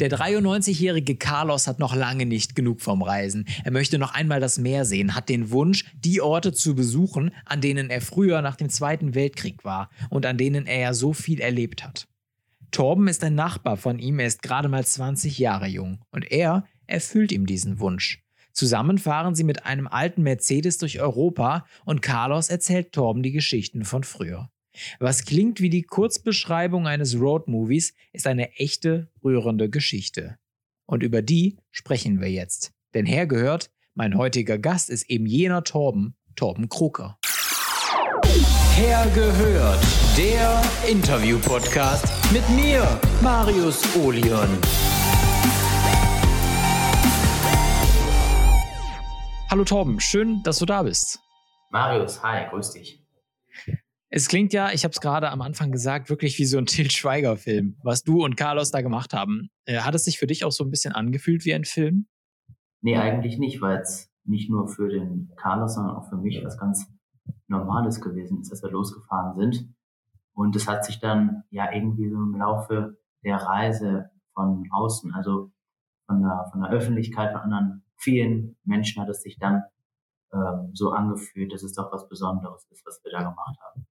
Der 0.00 0.10
93-jährige 0.10 1.16
Carlos 1.16 1.66
hat 1.66 1.78
noch 1.78 1.94
lange 1.94 2.24
nicht 2.24 2.56
genug 2.56 2.80
vom 2.80 3.02
Reisen. 3.02 3.44
Er 3.64 3.70
möchte 3.70 3.98
noch 3.98 4.14
einmal 4.14 4.40
das 4.40 4.56
Meer 4.56 4.86
sehen, 4.86 5.14
hat 5.14 5.28
den 5.28 5.50
Wunsch, 5.50 5.84
die 5.94 6.22
Orte 6.22 6.54
zu 6.54 6.74
besuchen, 6.74 7.32
an 7.44 7.60
denen 7.60 7.90
er 7.90 8.00
früher 8.00 8.40
nach 8.40 8.56
dem 8.56 8.70
Zweiten 8.70 9.14
Weltkrieg 9.14 9.62
war 9.62 9.90
und 10.08 10.24
an 10.24 10.38
denen 10.38 10.66
er 10.66 10.80
ja 10.80 10.94
so 10.94 11.12
viel 11.12 11.38
erlebt 11.38 11.84
hat. 11.84 12.08
Torben 12.70 13.08
ist 13.08 13.22
ein 13.24 13.34
Nachbar 13.34 13.76
von 13.76 13.98
ihm, 13.98 14.20
er 14.20 14.26
ist 14.28 14.42
gerade 14.42 14.68
mal 14.70 14.86
20 14.86 15.38
Jahre 15.38 15.66
jung 15.66 16.00
und 16.12 16.32
er 16.32 16.64
erfüllt 16.86 17.30
ihm 17.30 17.44
diesen 17.44 17.78
Wunsch. 17.78 18.22
Zusammen 18.54 18.96
fahren 18.96 19.34
sie 19.34 19.44
mit 19.44 19.66
einem 19.66 19.86
alten 19.86 20.22
Mercedes 20.22 20.78
durch 20.78 21.02
Europa 21.02 21.66
und 21.84 22.00
Carlos 22.00 22.48
erzählt 22.48 22.92
Torben 22.92 23.22
die 23.22 23.32
Geschichten 23.32 23.84
von 23.84 24.04
früher. 24.04 24.48
Was 24.98 25.24
klingt 25.24 25.60
wie 25.60 25.70
die 25.70 25.82
Kurzbeschreibung 25.82 26.86
eines 26.86 27.18
Roadmovies, 27.18 27.94
ist 28.12 28.26
eine 28.26 28.52
echte, 28.52 29.08
rührende 29.24 29.68
Geschichte. 29.68 30.38
Und 30.86 31.02
über 31.02 31.22
die 31.22 31.58
sprechen 31.70 32.20
wir 32.20 32.30
jetzt. 32.30 32.72
Denn 32.94 33.06
hergehört, 33.06 33.70
mein 33.94 34.16
heutiger 34.16 34.58
Gast 34.58 34.90
ist 34.90 35.08
eben 35.10 35.26
jener 35.26 35.64
Torben, 35.64 36.16
Torben 36.36 36.68
Krucker. 36.68 37.18
Hergehört, 38.74 39.84
der 40.16 40.62
Interview-Podcast 40.88 42.06
mit 42.32 42.48
mir, 42.50 43.00
Marius 43.20 43.82
Olion. 43.96 44.48
Hallo 49.50 49.64
Torben, 49.64 49.98
schön, 50.00 50.42
dass 50.44 50.58
du 50.58 50.66
da 50.66 50.84
bist. 50.84 51.18
Marius, 51.70 52.22
hi, 52.22 52.48
grüß 52.48 52.70
dich. 52.72 53.00
Es 54.12 54.26
klingt 54.26 54.52
ja, 54.52 54.72
ich 54.72 54.82
habe 54.82 54.90
es 54.90 55.00
gerade 55.00 55.30
am 55.30 55.40
Anfang 55.40 55.70
gesagt, 55.70 56.10
wirklich 56.10 56.36
wie 56.38 56.44
so 56.44 56.58
ein 56.58 56.66
Til 56.66 56.90
Schweiger-Film, 56.90 57.76
was 57.84 58.02
du 58.02 58.24
und 58.24 58.36
Carlos 58.36 58.72
da 58.72 58.80
gemacht 58.80 59.12
haben. 59.12 59.50
Äh, 59.66 59.78
hat 59.78 59.94
es 59.94 60.04
sich 60.04 60.18
für 60.18 60.26
dich 60.26 60.44
auch 60.44 60.50
so 60.50 60.64
ein 60.64 60.70
bisschen 60.70 60.92
angefühlt 60.92 61.44
wie 61.44 61.54
ein 61.54 61.64
Film? 61.64 62.06
Nee, 62.82 62.96
eigentlich 62.96 63.38
nicht, 63.38 63.60
weil 63.60 63.78
es 63.78 64.10
nicht 64.24 64.50
nur 64.50 64.66
für 64.66 64.88
den 64.88 65.30
Carlos, 65.36 65.76
sondern 65.76 65.94
auch 65.94 66.08
für 66.08 66.16
mich 66.16 66.42
was 66.44 66.58
ganz 66.58 66.90
Normales 67.46 68.00
gewesen 68.00 68.40
ist, 68.40 68.50
dass 68.50 68.62
wir 68.64 68.70
losgefahren 68.70 69.36
sind. 69.36 69.72
Und 70.32 70.56
es 70.56 70.66
hat 70.66 70.84
sich 70.84 70.98
dann 70.98 71.44
ja 71.50 71.72
irgendwie 71.72 72.08
so 72.08 72.16
im 72.16 72.34
Laufe 72.36 72.98
der 73.22 73.36
Reise 73.36 74.10
von 74.34 74.66
außen, 74.72 75.14
also 75.14 75.52
von 76.06 76.20
der, 76.20 76.48
von 76.50 76.62
der 76.62 76.70
Öffentlichkeit, 76.70 77.32
von 77.32 77.42
anderen 77.42 77.84
vielen 77.96 78.56
Menschen 78.64 79.02
hat 79.02 79.08
es 79.08 79.22
sich 79.22 79.38
dann 79.38 79.62
ähm, 80.32 80.70
so 80.72 80.90
angefühlt, 80.90 81.52
dass 81.52 81.62
es 81.62 81.74
doch 81.74 81.92
was 81.92 82.08
Besonderes 82.08 82.66
ist, 82.70 82.84
was 82.86 83.00
wir 83.04 83.12
da 83.12 83.22
gemacht 83.22 83.56
haben. 83.60 83.86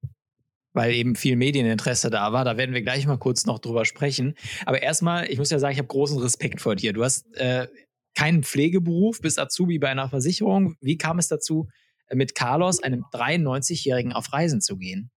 Weil 0.74 0.94
eben 0.94 1.16
viel 1.16 1.36
Medieninteresse 1.36 2.10
da 2.10 2.32
war. 2.32 2.46
Da 2.46 2.58
werden 2.58 2.74
wir 2.74 2.82
gleich 2.82 3.08
mal 3.08 3.18
kurz 3.18 3.46
noch 3.46 3.60
drüber 3.60 3.86
sprechen. 3.86 4.36
Aber 4.66 4.82
erstmal, 4.82 5.30
ich 5.30 5.40
muss 5.40 5.50
ja 5.50 5.60
sagen, 5.60 5.74
ich 5.74 5.80
habe 5.80 5.88
großen 5.88 6.20
Respekt 6.20 6.62
vor 6.62 6.76
dir. 6.76 6.94
Du 6.94 7.04
hast 7.04 7.26
äh, 7.38 7.68
keinen 8.16 8.44
Pflegeberuf, 8.44 9.20
bist 9.22 9.40
Azubi 9.40 9.80
bei 9.80 9.90
einer 9.90 10.10
Versicherung. 10.10 10.76
Wie 10.82 10.98
kam 10.98 11.18
es 11.18 11.28
dazu, 11.28 11.68
äh, 12.08 12.16
mit 12.16 12.36
Carlos, 12.36 12.84
einem 12.84 13.06
93-Jährigen, 13.12 14.14
auf 14.14 14.32
Reisen 14.32 14.62
zu 14.62 14.78
gehen? 14.78 15.10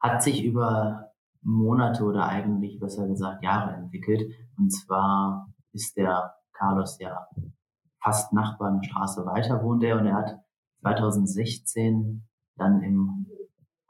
Hat 0.00 0.22
sich 0.22 0.42
über 0.42 1.12
Monate 1.42 2.02
oder 2.04 2.28
eigentlich 2.28 2.78
besser 2.80 3.06
gesagt 3.06 3.44
Jahre 3.44 3.74
entwickelt. 3.74 4.32
Und 4.56 4.70
zwar 4.70 5.48
ist 5.72 5.96
der 5.96 6.34
Carlos 6.52 6.98
ja 7.00 7.28
fast 8.02 8.32
Nachbar 8.32 8.72
eine 8.72 8.84
Straße 8.84 9.24
weiter 9.26 9.62
wohnt 9.62 9.82
er 9.82 9.98
und 9.98 10.06
er 10.06 10.14
hat 10.14 10.38
2016 10.80 12.26
dann 12.56 12.82
im 12.82 13.26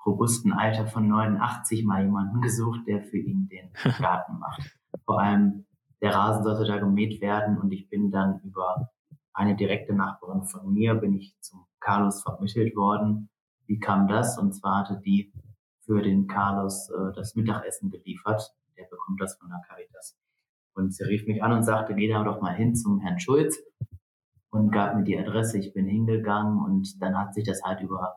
robusten 0.05 0.53
Alter 0.53 0.87
von 0.87 1.09
89 1.09 1.85
mal 1.85 2.05
jemanden 2.05 2.41
gesucht, 2.41 2.81
der 2.87 3.03
für 3.03 3.19
ihn 3.19 3.49
den 3.49 3.71
Garten 3.99 4.39
macht. 4.39 4.63
Vor 5.05 5.21
allem 5.21 5.67
der 6.01 6.15
Rasen 6.15 6.45
sollte 6.45 6.65
da 6.65 6.79
gemäht 6.79 7.21
werden 7.21 7.59
und 7.59 7.73
ich 7.73 7.89
bin 7.89 8.11
dann 8.11 8.41
über 8.41 8.91
eine 9.33 9.57
direkte 9.57 9.95
Nachbarin 9.95 10.45
von 10.45 10.73
mir 10.73 10.95
bin 10.95 11.15
ich 11.15 11.37
zum 11.41 11.65
Carlos 11.81 12.23
vermittelt 12.23 12.75
worden. 12.77 13.31
Wie 13.67 13.79
kam 13.79 14.09
das? 14.09 14.39
Und 14.39 14.53
zwar 14.53 14.81
hatte 14.81 15.01
die 15.05 15.33
für 15.85 16.03
den 16.03 16.27
Carlos 16.27 16.91
äh, 16.91 17.13
das 17.15 17.35
Mittagessen 17.35 17.91
geliefert. 17.91 18.53
Der 18.77 18.85
bekommt 18.85 19.21
das 19.21 19.37
von 19.37 19.49
der 19.49 19.61
Caritas. 19.69 20.17
Und 20.75 20.95
sie 20.95 21.05
rief 21.05 21.27
mich 21.27 21.43
an 21.43 21.53
und 21.53 21.63
sagte, 21.63 21.95
geh 21.95 22.09
da 22.09 22.23
doch 22.23 22.41
mal 22.41 22.55
hin 22.55 22.75
zum 22.75 23.01
Herrn 23.01 23.19
Schulz 23.19 23.59
und 24.51 24.71
gab 24.71 24.97
mir 24.97 25.05
die 25.05 25.19
Adresse. 25.19 25.59
Ich 25.59 25.73
bin 25.73 25.87
hingegangen 25.87 26.59
und 26.59 27.01
dann 27.01 27.19
hat 27.19 27.35
sich 27.35 27.45
das 27.45 27.63
halt 27.63 27.81
über 27.81 28.17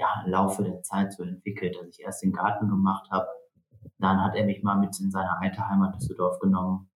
ja, 0.00 0.24
Laufe 0.26 0.64
der 0.64 0.82
Zeit 0.82 1.12
so 1.12 1.22
entwickelt, 1.22 1.76
dass 1.76 1.88
ich 1.88 2.00
erst 2.00 2.22
den 2.22 2.32
Garten 2.32 2.68
gemacht 2.68 3.08
habe. 3.10 3.26
Dann 3.98 4.22
hat 4.22 4.34
er 4.34 4.46
mich 4.46 4.62
mal 4.62 4.76
mit 4.76 4.98
in 4.98 5.10
seine 5.10 5.38
alte 5.38 5.68
Heimat 5.68 5.94
Düsseldorf 5.94 6.38
genommen. 6.40 6.90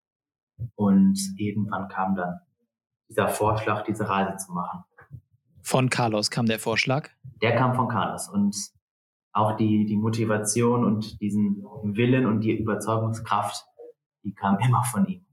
Und 0.77 1.19
irgendwann 1.37 1.89
kam 1.89 2.15
dann 2.15 2.39
dieser 3.09 3.29
Vorschlag, 3.29 3.83
diese 3.83 4.09
Reise 4.09 4.37
zu 4.37 4.53
machen. 4.53 4.85
Von 5.63 5.91
Carlos 5.91 6.31
kam 6.31 6.47
der 6.47 6.61
Vorschlag? 6.61 7.11
Der 7.43 7.57
kam 7.57 7.75
von 7.75 7.89
Carlos. 7.89 8.29
Und 8.29 8.57
auch 9.33 9.57
die, 9.57 9.85
die 9.85 9.97
Motivation 9.97 10.85
und 10.85 11.21
diesen 11.21 11.65
Willen 11.83 12.27
und 12.27 12.41
die 12.41 12.57
Überzeugungskraft, 12.57 13.65
die 14.23 14.33
kam 14.33 14.59
immer 14.61 14.85
von 14.85 15.07
ihm. 15.07 15.27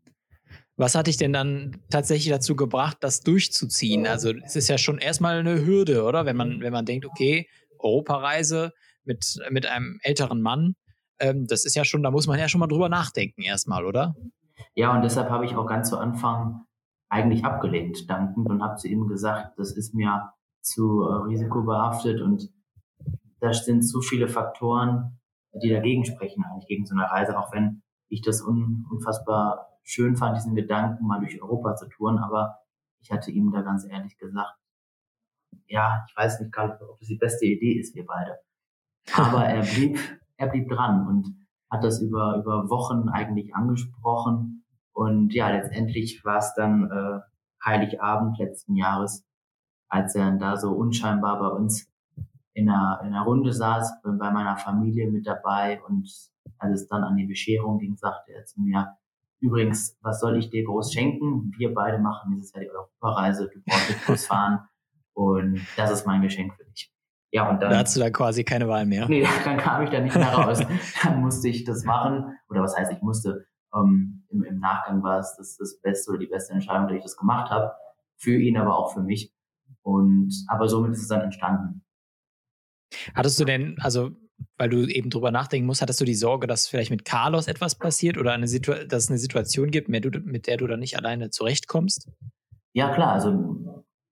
Was 0.79 0.95
hat 0.95 1.07
dich 1.07 1.17
denn 1.17 1.33
dann 1.33 1.81
tatsächlich 1.89 2.29
dazu 2.29 2.55
gebracht, 2.55 2.97
das 3.01 3.19
durchzuziehen? 3.19 4.07
Also 4.07 4.31
es 4.45 4.55
ist 4.55 4.69
ja 4.69 4.77
schon 4.77 4.97
erstmal 4.97 5.37
eine 5.37 5.65
Hürde, 5.65 6.03
oder? 6.03 6.25
Wenn 6.25 6.37
man, 6.37 6.61
wenn 6.61 6.71
man 6.71 6.85
denkt, 6.85 7.05
okay, 7.05 7.49
Europareise 7.79 8.73
mit, 9.03 9.39
mit 9.49 9.65
einem 9.65 9.99
älteren 10.03 10.41
Mann, 10.41 10.75
ähm, 11.19 11.47
das 11.47 11.65
ist 11.65 11.75
ja 11.75 11.83
schon, 11.83 12.03
da 12.03 12.11
muss 12.11 12.27
man 12.27 12.39
ja 12.39 12.47
schon 12.47 12.59
mal 12.59 12.67
drüber 12.67 12.89
nachdenken 12.89 13.41
erstmal, 13.41 13.85
oder? 13.85 14.15
Ja, 14.75 14.95
und 14.95 15.01
deshalb 15.01 15.29
habe 15.29 15.45
ich 15.45 15.55
auch 15.55 15.67
ganz 15.67 15.89
zu 15.89 15.97
Anfang 15.97 16.65
eigentlich 17.09 17.43
abgelehnt, 17.43 18.09
dankend, 18.09 18.49
und 18.49 18.61
habe 18.61 18.75
zu 18.75 18.87
ihm 18.87 19.07
gesagt, 19.07 19.57
das 19.57 19.75
ist 19.75 19.93
mir 19.93 20.31
zu 20.61 21.03
äh, 21.03 21.23
risikobehaftet 21.27 22.21
und 22.21 22.49
da 23.39 23.53
sind 23.53 23.81
zu 23.83 24.01
viele 24.01 24.27
Faktoren, 24.27 25.19
die 25.53 25.69
dagegen 25.69 26.05
sprechen, 26.05 26.43
eigentlich 26.43 26.67
gegen 26.67 26.85
so 26.85 26.93
eine 26.93 27.09
Reise, 27.09 27.37
auch 27.37 27.51
wenn 27.53 27.81
ich 28.09 28.21
das 28.21 28.41
un, 28.41 28.85
unfassbar 28.91 29.69
schön 29.83 30.15
fand, 30.17 30.37
diesen 30.37 30.55
Gedanken 30.55 31.07
mal 31.07 31.19
durch 31.19 31.41
Europa 31.41 31.75
zu 31.75 31.87
touren, 31.87 32.19
aber 32.19 32.59
ich 33.01 33.11
hatte 33.11 33.31
ihm 33.31 33.51
da 33.51 33.61
ganz 33.61 33.85
ehrlich 33.85 34.17
gesagt, 34.17 34.58
ja, 35.67 36.05
ich 36.07 36.15
weiß 36.15 36.39
nicht, 36.41 36.51
Karl, 36.51 36.79
ob 36.81 36.99
das 36.99 37.07
die 37.07 37.17
beste 37.17 37.45
Idee 37.45 37.79
ist, 37.79 37.95
wir 37.95 38.05
beide. 38.05 38.37
Aber 39.15 39.45
er 39.45 39.61
blieb, 39.61 39.99
er 40.37 40.47
blieb 40.47 40.69
dran 40.69 41.07
und 41.07 41.35
hat 41.69 41.83
das 41.83 42.01
über, 42.01 42.37
über 42.37 42.69
Wochen 42.69 43.09
eigentlich 43.09 43.55
angesprochen. 43.55 44.65
Und 44.93 45.33
ja, 45.33 45.49
letztendlich 45.49 46.23
war 46.25 46.37
es 46.37 46.53
dann 46.55 46.89
äh, 46.91 47.19
Heiligabend 47.63 48.37
letzten 48.37 48.75
Jahres, 48.75 49.25
als 49.89 50.15
er 50.15 50.25
dann 50.25 50.39
da 50.39 50.57
so 50.57 50.71
unscheinbar 50.71 51.39
bei 51.39 51.47
uns 51.47 51.91
in 52.53 52.69
einer, 52.69 53.01
in 53.01 53.07
einer 53.07 53.23
Runde 53.23 53.53
saß, 53.53 54.01
bei 54.03 54.31
meiner 54.31 54.57
Familie 54.57 55.09
mit 55.09 55.27
dabei 55.27 55.81
und 55.83 56.09
als 56.57 56.81
es 56.81 56.87
dann 56.87 57.03
an 57.03 57.15
die 57.15 57.27
Bescherung 57.27 57.79
ging, 57.79 57.95
sagte 57.95 58.33
er 58.33 58.45
zu 58.45 58.61
mir, 58.61 58.97
Übrigens, 59.41 59.97
was 60.01 60.19
soll 60.19 60.37
ich 60.37 60.49
dir 60.49 60.65
groß 60.65 60.91
schenken? 60.91 61.53
Wir 61.57 61.73
beide 61.73 61.97
machen 61.97 62.31
dieses 62.31 62.53
Jahr 62.53 62.63
die 62.63 62.71
Europareise. 62.71 63.49
Du 63.53 63.61
brauchst 63.65 64.07
Bus 64.07 64.25
fahren. 64.27 64.67
Und 65.19 65.67
das 65.75 65.91
ist 65.91 66.07
mein 66.07 66.21
Geschenk 66.21 66.55
für 66.55 66.63
dich. 66.63 66.89
Ja, 67.31 67.49
und 67.49 67.61
dann. 67.61 67.71
Da 67.71 67.79
hast 67.79 67.93
du 67.93 67.99
da 67.99 68.09
quasi 68.09 68.45
keine 68.45 68.69
Wahl 68.69 68.85
mehr. 68.85 69.05
Nee, 69.09 69.27
dann 69.43 69.57
kam 69.57 69.83
ich 69.83 69.89
da 69.89 69.99
nicht 69.99 70.15
mehr 70.15 70.33
raus. 70.33 70.61
dann 71.03 71.19
musste 71.19 71.49
ich 71.49 71.65
das 71.65 71.83
machen. 71.83 72.37
Oder 72.47 72.61
was 72.61 72.77
heißt, 72.77 72.89
ich 72.93 73.01
musste, 73.01 73.45
ähm, 73.75 74.25
im, 74.29 74.43
im 74.45 74.59
Nachgang 74.59 75.03
war 75.03 75.19
es 75.19 75.35
das, 75.37 75.57
das 75.57 75.81
beste 75.81 76.11
oder 76.11 76.19
die 76.19 76.27
beste 76.27 76.53
Entscheidung, 76.53 76.87
dass 76.87 76.95
ich 76.95 77.03
das 77.03 77.17
gemacht 77.17 77.51
habe. 77.51 77.73
Für 78.15 78.39
ihn, 78.39 78.55
aber 78.55 78.77
auch 78.77 78.93
für 78.93 79.01
mich. 79.01 79.33
Und, 79.81 80.33
aber 80.47 80.69
somit 80.69 80.93
ist 80.93 81.01
es 81.01 81.09
dann 81.09 81.21
entstanden. 81.21 81.83
Hattest 83.13 83.41
du 83.41 83.43
denn, 83.43 83.75
also 83.81 84.11
weil 84.57 84.69
du 84.69 84.87
eben 84.87 85.09
drüber 85.09 85.31
nachdenken 85.31 85.67
musst, 85.67 85.81
hattest 85.81 85.99
du 85.99 86.05
die 86.05 86.15
Sorge, 86.15 86.47
dass 86.47 86.67
vielleicht 86.67 86.91
mit 86.91 87.03
Carlos 87.03 87.47
etwas 87.47 87.75
passiert 87.75 88.17
oder 88.17 88.31
eine 88.31 88.45
dass 88.45 89.03
es 89.03 89.09
eine 89.09 89.17
Situation 89.17 89.69
gibt, 89.69 89.89
mit 89.89 90.47
der 90.47 90.57
du 90.57 90.67
dann 90.67 90.79
nicht 90.79 90.95
alleine 90.97 91.29
zurechtkommst? 91.29 92.09
Ja, 92.71 92.93
klar. 92.93 93.11
Also 93.11 93.59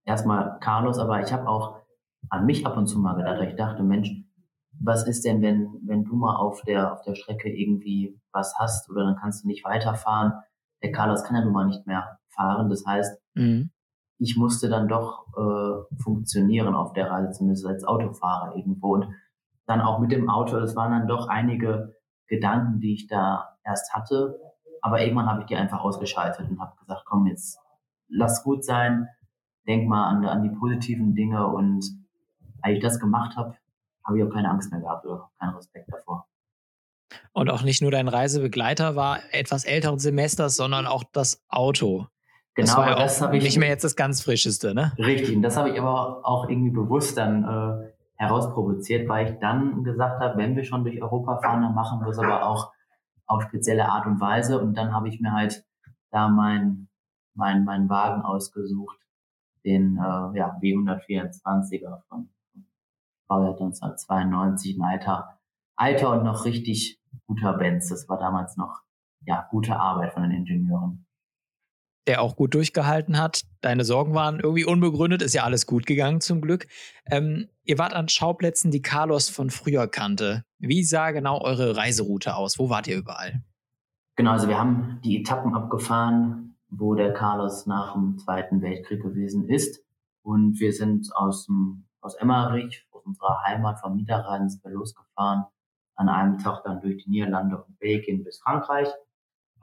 erstmal 0.07 0.57
Carlos, 0.59 0.97
aber 0.97 1.21
ich 1.21 1.31
habe 1.31 1.47
auch 1.47 1.81
an 2.29 2.45
mich 2.45 2.65
ab 2.65 2.77
und 2.77 2.87
zu 2.87 2.99
mal 2.99 3.15
gedacht. 3.15 3.41
Ich 3.47 3.55
dachte, 3.55 3.83
Mensch, 3.83 4.11
was 4.79 5.07
ist 5.07 5.25
denn, 5.25 5.41
wenn, 5.41 5.79
wenn 5.85 6.03
du 6.03 6.15
mal 6.15 6.35
auf 6.37 6.61
der, 6.61 6.93
auf 6.93 7.01
der 7.01 7.15
Strecke 7.15 7.49
irgendwie 7.49 8.19
was 8.31 8.55
hast 8.57 8.89
oder 8.89 9.03
dann 9.03 9.17
kannst 9.17 9.43
du 9.43 9.47
nicht 9.47 9.65
weiterfahren? 9.65 10.33
Der 10.83 10.91
Carlos 10.91 11.23
kann 11.23 11.35
ja 11.35 11.43
nun 11.43 11.53
mal 11.53 11.65
nicht 11.65 11.85
mehr 11.87 12.19
fahren. 12.29 12.69
Das 12.69 12.85
heißt, 12.85 13.19
mhm. 13.35 13.71
ich 14.19 14.37
musste 14.37 14.69
dann 14.69 14.87
doch 14.87 15.25
äh, 15.35 15.95
funktionieren 16.01 16.75
auf 16.75 16.93
der 16.93 17.09
Reise, 17.09 17.31
zumindest 17.31 17.65
als 17.65 17.83
Autofahrer 17.83 18.55
irgendwo. 18.55 18.93
Und 18.93 19.07
dann 19.65 19.81
auch 19.81 19.99
mit 19.99 20.11
dem 20.11 20.29
Auto. 20.29 20.59
Das 20.59 20.75
waren 20.75 20.91
dann 20.91 21.07
doch 21.07 21.27
einige 21.27 21.95
Gedanken, 22.27 22.79
die 22.79 22.93
ich 22.93 23.07
da 23.07 23.57
erst 23.63 23.93
hatte. 23.93 24.39
Aber 24.81 25.01
irgendwann 25.01 25.27
habe 25.27 25.41
ich 25.41 25.47
die 25.47 25.55
einfach 25.55 25.81
ausgeschaltet 25.81 26.49
und 26.49 26.59
habe 26.59 26.75
gesagt, 26.79 27.03
komm, 27.05 27.25
jetzt 27.27 27.59
lass 28.09 28.43
gut 28.43 28.63
sein, 28.63 29.07
denk 29.67 29.87
mal 29.87 30.05
an, 30.07 30.25
an 30.25 30.43
die 30.43 30.49
positiven 30.49 31.15
Dinge. 31.15 31.45
Und 31.47 31.85
als 32.61 32.75
ich 32.75 32.81
das 32.81 32.99
gemacht 32.99 33.35
habe, 33.35 33.55
habe 34.05 34.17
ich 34.17 34.23
auch 34.23 34.29
keine 34.29 34.49
Angst 34.49 34.71
mehr 34.71 34.81
gehabt 34.81 35.05
oder 35.05 35.29
keinen 35.39 35.55
Respekt 35.55 35.91
davor. 35.91 36.27
Und 37.33 37.49
auch 37.49 37.61
nicht 37.63 37.81
nur 37.81 37.91
dein 37.91 38.07
Reisebegleiter 38.07 38.95
war 38.95 39.19
etwas 39.31 39.65
älteren 39.65 39.99
Semesters, 39.99 40.55
sondern 40.55 40.85
auch 40.85 41.03
das 41.03 41.43
Auto. 41.49 42.07
Genau, 42.55 42.67
das 42.67 42.77
war 42.77 42.89
ja 42.89 42.95
das 42.95 43.21
auch 43.21 43.31
nicht 43.31 43.57
mehr 43.57 43.69
jetzt 43.69 43.83
das 43.83 43.95
ganz 43.95 44.21
Frischeste, 44.21 44.73
ne? 44.73 44.91
Richtig, 44.97 45.35
und 45.35 45.43
das 45.43 45.55
habe 45.57 45.69
ich 45.69 45.79
aber 45.79 46.25
auch 46.25 46.49
irgendwie 46.49 46.71
bewusst 46.71 47.17
dann 47.17 47.43
äh, 47.43 47.91
herausprovoziert, 48.15 49.07
weil 49.07 49.29
ich 49.29 49.39
dann 49.39 49.83
gesagt 49.83 50.19
habe, 50.21 50.37
wenn 50.37 50.55
wir 50.55 50.63
schon 50.63 50.83
durch 50.83 51.01
Europa 51.01 51.37
fahren, 51.37 51.61
dann 51.61 51.75
machen 51.75 52.01
wir 52.01 52.09
es 52.09 52.17
aber 52.17 52.47
auch 52.47 52.71
auf 53.27 53.43
spezielle 53.43 53.87
Art 53.87 54.07
und 54.07 54.19
Weise. 54.19 54.59
Und 54.59 54.75
dann 54.75 54.93
habe 54.93 55.07
ich 55.07 55.21
mir 55.21 55.33
halt 55.33 55.63
da 56.09 56.27
mein, 56.27 56.87
mein, 57.35 57.63
mein 57.63 57.89
Wagen 57.89 58.23
ausgesucht, 58.23 58.97
den 59.67 59.97
äh, 59.97 60.37
ja, 60.37 60.57
W124er 60.61 62.01
von 62.07 62.29
Baujahr 63.27 63.51
1992, 63.51 64.77
ein 64.77 64.83
alter, 64.83 65.39
alter 65.75 66.11
und 66.11 66.23
noch 66.23 66.45
richtig 66.45 66.99
guter 67.27 67.53
Benz. 67.53 67.89
Das 67.89 68.07
war 68.07 68.17
damals 68.17 68.55
noch 68.55 68.81
ja, 69.25 69.47
gute 69.51 69.77
Arbeit 69.77 70.13
von 70.13 70.23
den 70.23 70.31
Ingenieuren 70.31 71.07
der 72.07 72.21
auch 72.21 72.35
gut 72.35 72.53
durchgehalten 72.53 73.19
hat. 73.19 73.41
Deine 73.61 73.83
Sorgen 73.83 74.13
waren 74.13 74.39
irgendwie 74.39 74.65
unbegründet, 74.65 75.21
ist 75.21 75.35
ja 75.35 75.43
alles 75.43 75.65
gut 75.65 75.85
gegangen 75.85 76.21
zum 76.21 76.41
Glück. 76.41 76.67
Ähm, 77.05 77.49
ihr 77.63 77.77
wart 77.77 77.93
an 77.93 78.07
Schauplätzen, 78.07 78.71
die 78.71 78.81
Carlos 78.81 79.29
von 79.29 79.49
früher 79.49 79.87
kannte. 79.87 80.43
Wie 80.57 80.83
sah 80.83 81.11
genau 81.11 81.41
eure 81.41 81.75
Reiseroute 81.75 82.35
aus? 82.35 82.57
Wo 82.57 82.69
wart 82.69 82.87
ihr 82.87 82.97
überall? 82.97 83.43
Genau, 84.15 84.31
also 84.31 84.47
wir 84.47 84.57
haben 84.57 84.99
die 85.03 85.19
Etappen 85.19 85.53
abgefahren, 85.53 86.56
wo 86.69 86.95
der 86.95 87.13
Carlos 87.13 87.65
nach 87.65 87.93
dem 87.93 88.17
Zweiten 88.17 88.61
Weltkrieg 88.61 89.01
gewesen 89.01 89.47
ist. 89.49 89.83
Und 90.21 90.59
wir 90.59 90.73
sind 90.73 91.09
aus, 91.15 91.45
dem, 91.45 91.85
aus 92.01 92.15
Emmerich, 92.15 92.85
aus 92.91 93.05
unserer 93.05 93.43
Heimat 93.43 93.79
vom 93.79 93.95
Niederrhein, 93.95 94.49
losgefahren. 94.63 95.45
An 95.95 96.09
einem 96.09 96.37
Tag 96.37 96.63
dann 96.63 96.81
durch 96.81 97.03
die 97.03 97.09
Niederlande 97.09 97.63
und 97.63 97.79
Belgien 97.79 98.23
bis 98.23 98.39
Frankreich. 98.39 98.89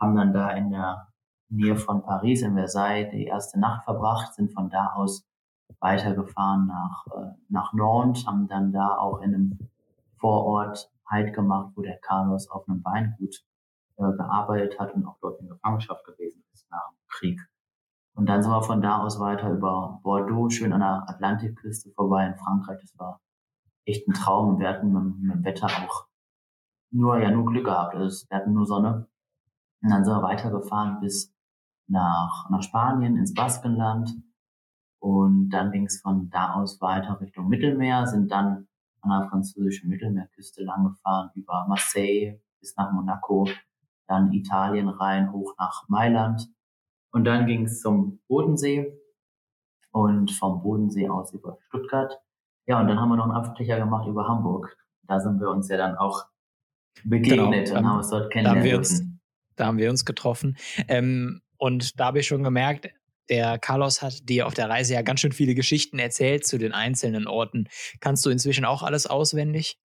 Haben 0.00 0.16
dann 0.16 0.32
da 0.32 0.50
in 0.50 0.70
der 0.70 1.08
Nähe 1.48 1.76
von 1.76 2.02
Paris 2.02 2.42
in 2.42 2.54
Versailles 2.54 3.10
die 3.12 3.26
erste 3.26 3.60
Nacht 3.60 3.84
verbracht, 3.84 4.34
sind 4.34 4.52
von 4.52 4.70
da 4.70 4.92
aus 4.94 5.24
weitergefahren 5.80 6.66
nach, 6.66 7.06
äh, 7.14 7.32
nach 7.48 7.72
Nantes, 7.72 8.26
haben 8.26 8.48
dann 8.48 8.72
da 8.72 8.96
auch 8.96 9.20
in 9.20 9.34
einem 9.34 9.58
Vorort 10.16 10.90
Halt 11.06 11.34
gemacht, 11.34 11.72
wo 11.76 11.82
der 11.82 11.98
Carlos 11.98 12.48
auf 12.48 12.66
einem 12.66 12.82
Weingut 12.82 13.44
gearbeitet 13.96 14.78
hat 14.78 14.94
und 14.94 15.06
auch 15.06 15.18
dort 15.20 15.40
in 15.40 15.48
Gefangenschaft 15.48 16.04
gewesen 16.04 16.44
ist 16.52 16.70
nach 16.70 16.90
dem 16.90 16.98
Krieg. 17.08 17.40
Und 18.14 18.26
dann 18.26 18.42
sind 18.42 18.52
wir 18.52 18.62
von 18.62 18.80
da 18.80 19.02
aus 19.02 19.18
weiter 19.18 19.50
über 19.50 20.00
Bordeaux, 20.02 20.48
schön 20.48 20.72
an 20.72 20.80
der 20.80 21.08
Atlantikküste 21.08 21.90
vorbei 21.90 22.26
in 22.26 22.36
Frankreich. 22.36 22.78
Das 22.80 22.96
war 22.98 23.20
echt 23.84 24.06
ein 24.08 24.14
Traum. 24.14 24.58
Wir 24.58 24.68
hatten 24.68 24.92
mit, 24.92 25.18
mit 25.18 25.34
dem 25.34 25.44
Wetter 25.44 25.66
auch 25.66 26.06
nur, 26.90 27.18
ja, 27.18 27.30
nur 27.30 27.46
Glück 27.46 27.64
gehabt. 27.64 27.94
Also 27.94 28.26
wir 28.28 28.38
hatten 28.38 28.52
nur 28.52 28.66
Sonne. 28.66 29.08
Und 29.82 29.90
dann 29.90 30.04
sind 30.04 30.14
wir 30.14 30.22
weitergefahren 30.22 31.00
bis 31.00 31.34
nach, 31.88 32.48
nach 32.50 32.62
Spanien, 32.62 33.16
ins 33.16 33.34
Baskenland. 33.34 34.10
Und 35.00 35.50
dann 35.50 35.70
ging 35.72 35.84
es 35.86 36.00
von 36.00 36.30
da 36.30 36.54
aus 36.54 36.80
weiter 36.80 37.20
Richtung 37.20 37.48
Mittelmeer, 37.48 38.06
sind 38.06 38.30
dann 38.30 38.68
an 39.02 39.10
der 39.10 39.28
französischen 39.28 39.90
Mittelmeerküste 39.90 40.62
langgefahren, 40.64 41.30
über 41.34 41.66
Marseille 41.68 42.40
bis 42.60 42.74
nach 42.76 42.90
Monaco, 42.92 43.46
dann 44.06 44.32
Italien 44.32 44.88
rein, 44.88 45.32
hoch 45.32 45.54
nach 45.58 45.88
Mailand. 45.88 46.48
Und 47.10 47.24
dann 47.24 47.46
ging 47.46 47.64
es 47.64 47.80
zum 47.80 48.20
Bodensee 48.28 48.98
und 49.92 50.30
vom 50.32 50.62
Bodensee 50.62 51.08
aus 51.08 51.32
über 51.32 51.58
Stuttgart. 51.66 52.18
Ja, 52.66 52.80
und 52.80 52.88
dann 52.88 52.98
haben 52.98 53.10
wir 53.10 53.16
noch 53.16 53.24
einen 53.24 53.32
Abstecher 53.34 53.78
gemacht 53.78 54.08
über 54.08 54.26
Hamburg. 54.26 54.76
Da 55.02 55.20
sind 55.20 55.40
wir 55.40 55.50
uns 55.50 55.68
ja 55.68 55.76
dann 55.76 55.96
auch 55.96 56.24
begegnet 57.04 57.68
genau, 57.68 57.78
und 57.78 57.86
haben 57.86 57.96
uns 57.98 58.10
dort 58.10 58.32
kennengelernt. 58.32 58.56
Da 58.56 58.60
haben 58.60 58.64
wir 58.64 58.78
uns, 58.78 59.02
da 59.56 59.66
haben 59.66 59.78
wir 59.78 59.90
uns 59.90 60.04
getroffen. 60.04 60.56
Ähm, 60.88 61.42
und 61.56 62.00
da 62.00 62.06
habe 62.06 62.20
ich 62.20 62.26
schon 62.26 62.42
gemerkt, 62.42 62.88
der 63.28 63.58
Carlos 63.58 64.02
hat 64.02 64.28
dir 64.28 64.46
auf 64.46 64.54
der 64.54 64.68
Reise 64.68 64.94
ja 64.94 65.02
ganz 65.02 65.20
schön 65.20 65.32
viele 65.32 65.54
Geschichten 65.54 65.98
erzählt 65.98 66.46
zu 66.46 66.58
den 66.58 66.72
einzelnen 66.72 67.26
Orten. 67.26 67.68
Kannst 68.00 68.24
du 68.26 68.30
inzwischen 68.30 68.64
auch 68.64 68.82
alles 68.82 69.06
auswendig? 69.06 69.78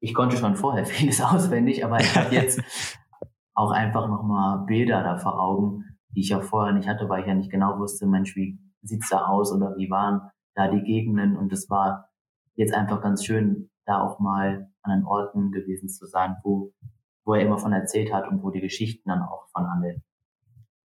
Ich 0.00 0.14
konnte 0.14 0.36
schon 0.36 0.56
vorher 0.56 0.86
vieles 0.86 1.20
auswendig, 1.20 1.84
aber 1.84 2.00
ich 2.00 2.16
habe 2.16 2.34
jetzt 2.34 2.60
auch 3.54 3.70
einfach 3.70 4.08
nochmal 4.08 4.64
Bilder 4.66 5.02
da 5.02 5.18
vor 5.18 5.40
Augen, 5.40 5.84
die 6.10 6.20
ich 6.20 6.30
ja 6.30 6.40
vorher 6.40 6.72
nicht 6.72 6.88
hatte, 6.88 7.08
weil 7.08 7.22
ich 7.22 7.26
ja 7.26 7.34
nicht 7.34 7.50
genau 7.50 7.78
wusste, 7.78 8.06
Mensch, 8.06 8.36
wie 8.36 8.58
sieht's 8.82 9.10
da 9.10 9.26
aus 9.26 9.52
oder 9.52 9.76
wie 9.76 9.90
waren 9.90 10.22
da 10.54 10.68
die 10.68 10.82
Gegenden 10.82 11.36
und 11.36 11.52
es 11.52 11.68
war 11.70 12.08
jetzt 12.54 12.74
einfach 12.74 13.00
ganz 13.00 13.24
schön, 13.24 13.70
da 13.86 14.02
auch 14.02 14.18
mal 14.20 14.70
an 14.82 14.98
den 14.98 15.06
Orten 15.06 15.52
gewesen 15.52 15.88
zu 15.88 16.06
sein, 16.06 16.36
wo, 16.42 16.72
wo 17.24 17.34
er 17.34 17.42
immer 17.42 17.58
von 17.58 17.72
erzählt 17.72 18.12
hat 18.12 18.28
und 18.28 18.42
wo 18.42 18.50
die 18.50 18.60
Geschichten 18.60 19.08
dann 19.08 19.22
auch 19.22 19.48
von 19.52 19.70
handeln. 19.70 20.02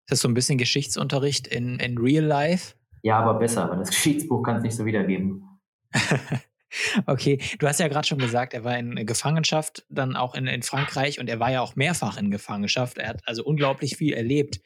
Ist 0.05 0.11
das 0.11 0.21
so 0.21 0.29
ein 0.29 0.35
bisschen 0.35 0.59
Geschichtsunterricht 0.59 1.47
in, 1.47 1.79
in 1.79 1.99
Real 1.99 2.25
Life? 2.25 2.75
Ja, 3.03 3.19
aber 3.19 3.39
besser, 3.39 3.69
weil 3.71 3.79
das 3.79 3.91
Geschichtsbuch 3.91 4.43
kann 4.43 4.57
es 4.57 4.63
nicht 4.63 4.77
so 4.77 4.85
wiedergeben. 4.85 5.45
okay, 7.07 7.41
du 7.59 7.67
hast 7.67 7.81
ja 7.81 7.89
gerade 7.89 8.07
schon 8.07 8.19
gesagt, 8.19 8.55
er 8.55 8.65
war 8.65 8.79
in 8.79 9.07
Gefangenschaft, 9.07 9.85
dann 9.89 10.17
auch 10.17 10.35
in, 10.35 10.47
in 10.47 10.63
Frankreich 10.63 11.21
und 11.21 11.29
er 11.29 11.41
war 11.41 11.51
ja 11.51 11.61
auch 11.61 11.77
mehrfach 11.77 12.17
in 12.17 12.31
Gefangenschaft. 12.31 12.99
Er 12.99 13.09
hat 13.09 13.23
also 13.27 13.45
unglaublich 13.45 13.97
viel 13.97 14.15
erlebt. 14.15 14.61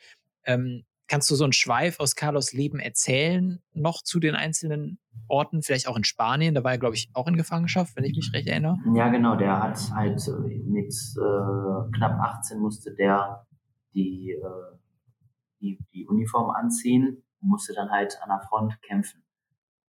Ähm, 0.45 0.85
kannst 1.09 1.31
du 1.31 1.35
so 1.35 1.45
einen 1.45 1.53
Schweif 1.53 2.01
aus 2.01 2.17
Carlos 2.17 2.53
Leben 2.53 2.81
erzählen, 2.81 3.61
noch 3.73 4.03
zu 4.03 4.19
den 4.21 4.35
einzelnen 4.35 4.99
Orten, 5.29 5.63
vielleicht 5.63 5.89
auch 5.89 5.97
in 5.97 6.05
Spanien? 6.05 6.55
Da 6.55 6.65
war 6.65 6.73
er, 6.73 6.79
glaube 6.79 6.97
ich, 6.97 7.11
auch 7.15 7.27
in 7.27 7.37
Gefangenschaft, 7.37 7.97
wenn 7.97 8.05
ich 8.05 8.17
mich 8.17 8.33
recht 8.33 8.49
erinnere. 8.49 8.77
Ja, 8.95 9.09
genau. 9.09 9.37
Der 9.37 9.63
hat 9.63 9.79
halt 9.95 10.21
mit 10.67 10.93
äh, 10.93 11.97
knapp 11.97 12.21
18 12.21 12.59
musste 12.59 12.95
der 12.95 13.47
die 13.95 14.33
äh, 14.33 14.77
die, 15.61 15.79
die 15.95 16.07
Uniform 16.07 16.51
anziehen 16.51 17.23
und 17.41 17.49
musste 17.49 17.73
dann 17.73 17.91
halt 17.91 18.19
an 18.23 18.29
der 18.29 18.47
Front 18.49 18.81
kämpfen 18.83 19.23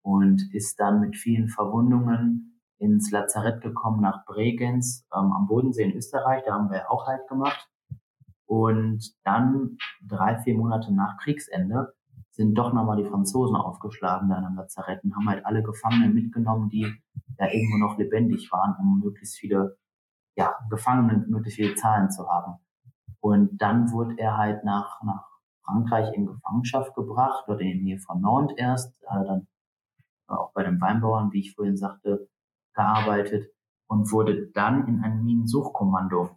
und 0.06 0.54
ist 0.54 0.78
dann 0.78 1.00
mit 1.00 1.16
vielen 1.16 1.48
Verwundungen 1.48 2.60
ins 2.78 3.10
Lazarett 3.10 3.60
gekommen 3.60 4.00
nach 4.00 4.24
Bregenz 4.24 5.04
ähm, 5.12 5.32
am 5.32 5.48
Bodensee 5.48 5.82
in 5.82 5.96
Österreich. 5.96 6.44
Da 6.46 6.54
haben 6.54 6.70
wir 6.70 6.88
auch 6.92 7.08
halt 7.08 7.26
gemacht. 7.26 7.68
Und 8.44 9.02
dann 9.24 9.78
drei, 10.06 10.38
vier 10.38 10.56
Monate 10.56 10.94
nach 10.94 11.18
Kriegsende 11.18 11.92
sind 12.30 12.54
doch 12.54 12.72
nochmal 12.72 13.02
die 13.02 13.08
Franzosen 13.08 13.56
aufgeschlagen 13.56 14.28
da 14.28 14.36
am 14.36 14.54
Lazarett 14.54 15.02
und 15.02 15.16
haben 15.16 15.28
halt 15.28 15.44
alle 15.44 15.64
Gefangenen 15.64 16.14
mitgenommen, 16.14 16.70
die 16.70 16.86
da 17.36 17.48
irgendwo 17.48 17.78
noch 17.78 17.98
lebendig 17.98 18.52
waren, 18.52 18.76
um 18.78 19.00
möglichst 19.00 19.36
viele, 19.36 19.76
ja, 20.36 20.54
Gefangene, 20.70 21.26
möglichst 21.26 21.56
viele 21.56 21.74
Zahlen 21.74 22.12
zu 22.12 22.28
haben. 22.28 22.60
Und 23.18 23.60
dann 23.60 23.90
wurde 23.90 24.16
er 24.18 24.36
halt 24.36 24.62
nach, 24.62 25.02
nach 25.02 25.26
Frankreich 25.64 26.14
in 26.14 26.26
Gefangenschaft 26.26 26.94
gebracht, 26.94 27.42
dort 27.48 27.60
in 27.60 27.66
der 27.66 27.76
Nähe 27.76 27.98
von 27.98 28.20
Nantes 28.20 28.56
erst, 28.56 29.04
hat 29.08 29.22
er 29.22 29.24
dann 29.24 29.48
auch 30.28 30.52
bei 30.52 30.62
den 30.62 30.80
Weinbauern, 30.80 31.32
wie 31.32 31.40
ich 31.40 31.54
vorhin 31.54 31.76
sagte, 31.76 32.28
gearbeitet 32.74 33.50
und 33.88 34.10
wurde 34.12 34.48
dann 34.52 34.86
in 34.88 35.00
ein 35.02 35.24
Minensuchkommando 35.24 36.30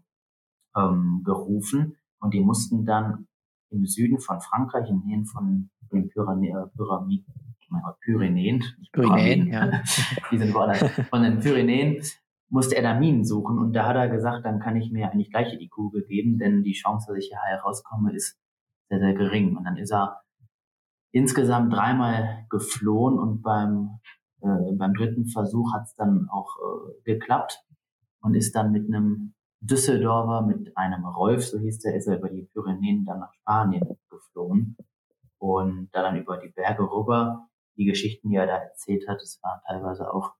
ähm, 0.75 1.21
gerufen 1.23 1.97
und 2.19 2.33
die 2.33 2.41
mussten 2.41 2.85
dann 2.85 3.27
im 3.71 3.85
Süden 3.85 4.19
von 4.19 4.39
Frankreich, 4.41 4.89
in 4.89 5.03
Nähe 5.05 5.23
von, 5.25 5.69
den 5.91 6.09
Pyrenäen, 6.09 6.69
Pyramid, 6.75 7.25
Pyrenäen, 8.03 8.63
Pyrenäen, 8.91 9.47
ja. 9.47 9.81
die 10.31 10.37
sind 10.37 10.53
woanders, 10.53 10.83
von 11.09 11.23
den 11.23 11.39
Pyrenäen, 11.39 12.03
musste 12.49 12.75
er 12.75 12.81
da 12.81 12.99
Minen 12.99 13.25
suchen 13.25 13.59
und 13.59 13.73
da 13.73 13.85
hat 13.85 13.95
er 13.95 14.09
gesagt, 14.09 14.45
dann 14.45 14.59
kann 14.59 14.75
ich 14.75 14.91
mir 14.91 15.11
eigentlich 15.11 15.31
gleich 15.31 15.55
die 15.57 15.69
Kugel 15.69 16.03
geben, 16.05 16.37
denn 16.39 16.63
die 16.63 16.73
Chance, 16.73 17.07
dass 17.09 17.17
ich 17.23 17.29
hier 17.29 17.37
herauskomme, 17.37 18.13
ist 18.13 18.39
sehr, 18.89 18.99
sehr 18.99 19.13
gering. 19.13 19.55
Und 19.55 19.63
dann 19.65 19.77
ist 19.77 19.91
er 19.91 20.21
insgesamt 21.11 21.73
dreimal 21.73 22.45
geflohen 22.49 23.19
und 23.19 23.41
beim, 23.41 23.99
äh, 24.41 24.73
beim 24.73 24.93
dritten 24.93 25.25
Versuch 25.27 25.73
hat 25.73 25.83
es 25.83 25.95
dann 25.95 26.27
auch 26.29 26.57
äh, 26.57 27.13
geklappt 27.13 27.63
und 28.21 28.35
ist 28.35 28.55
dann 28.55 28.71
mit 28.71 28.87
einem 28.87 29.33
Düsseldorfer, 29.61 30.45
mit 30.45 30.75
einem 30.77 31.05
Rolf, 31.05 31.45
so 31.45 31.59
hieß 31.59 31.79
der, 31.79 31.95
ist 31.95 32.07
er 32.07 32.17
über 32.17 32.29
die 32.29 32.43
Pyrenäen 32.43 33.05
dann 33.05 33.19
nach 33.19 33.33
Spanien 33.33 33.97
geflohen 34.09 34.77
und 35.37 35.89
da 35.91 36.01
dann 36.01 36.17
über 36.17 36.37
die 36.37 36.49
Berge 36.49 36.83
rüber. 36.83 37.47
Die 37.77 37.85
Geschichten, 37.85 38.29
die 38.29 38.35
er 38.35 38.45
da 38.45 38.57
erzählt 38.57 39.07
hat, 39.07 39.21
es 39.21 39.39
war 39.41 39.61
teilweise 39.65 40.13
auch 40.13 40.33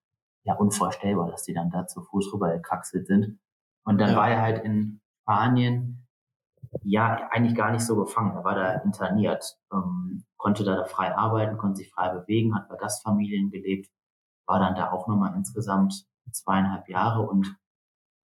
ja 0.44 0.56
unvorstellbar, 0.56 1.30
dass 1.30 1.44
die 1.44 1.54
dann 1.54 1.70
da 1.70 1.88
zu 1.88 2.02
Fuß 2.02 2.34
rüber 2.34 2.54
gekraxelt 2.54 3.08
sind. 3.08 3.40
Und 3.84 3.98
dann 3.98 4.12
ja. 4.12 4.18
war 4.18 4.30
er 4.30 4.42
halt 4.42 4.64
in 4.64 5.02
Spanien 5.22 6.08
ja 6.84 7.28
eigentlich 7.32 7.56
gar 7.56 7.72
nicht 7.72 7.86
so 7.86 7.96
gefangen. 7.96 8.36
Er 8.36 8.44
war 8.44 8.56
da 8.56 8.74
interniert, 8.82 9.58
ähm, 9.72 10.26
konnte 10.38 10.64
da 10.64 10.86
frei 10.86 11.16
arbeiten, 11.16 11.58
konnte 11.58 11.78
sich 11.78 11.92
frei 11.92 12.10
bewegen, 12.10 12.56
hat 12.56 12.70
bei 12.70 12.76
Gastfamilien 12.76 13.50
gelebt, 13.50 13.90
war 14.46 14.60
dann 14.60 14.76
da 14.76 14.92
auch 14.92 15.08
nochmal 15.08 15.34
insgesamt 15.36 16.06
zweieinhalb 16.32 16.88
Jahre 16.88 17.22
und 17.22 17.56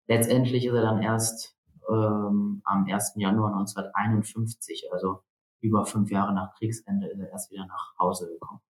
letztendlich 0.08 0.66
ist 0.66 0.74
er 0.74 0.82
dann 0.82 1.02
erst 1.02 1.58
ähm, 1.90 2.62
am 2.64 2.86
1. 2.88 3.14
Januar 3.16 3.52
1951, 3.58 4.90
also 4.92 5.24
über 5.62 5.86
fünf 5.86 6.12
Jahre 6.12 6.34
nach 6.34 6.54
Kriegsende, 6.56 7.08
ist 7.08 7.20
er 7.20 7.30
erst 7.30 7.52
wieder 7.52 7.66
nach 7.66 7.98
Hause 8.00 8.28
gekommen. 8.28 8.62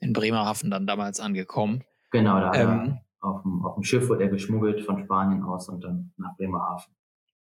In 0.00 0.12
Bremerhaven 0.12 0.70
dann 0.70 0.86
damals 0.86 1.20
angekommen. 1.20 1.84
Genau, 2.10 2.40
da 2.40 2.54
ähm, 2.54 3.00
auf, 3.20 3.42
dem, 3.42 3.64
auf 3.64 3.74
dem 3.74 3.82
Schiff 3.82 4.08
wurde 4.08 4.24
er 4.24 4.30
geschmuggelt 4.30 4.84
von 4.84 5.04
Spanien 5.04 5.42
aus 5.42 5.68
und 5.68 5.82
dann 5.82 6.12
nach 6.16 6.36
Bremerhaven. 6.36 6.94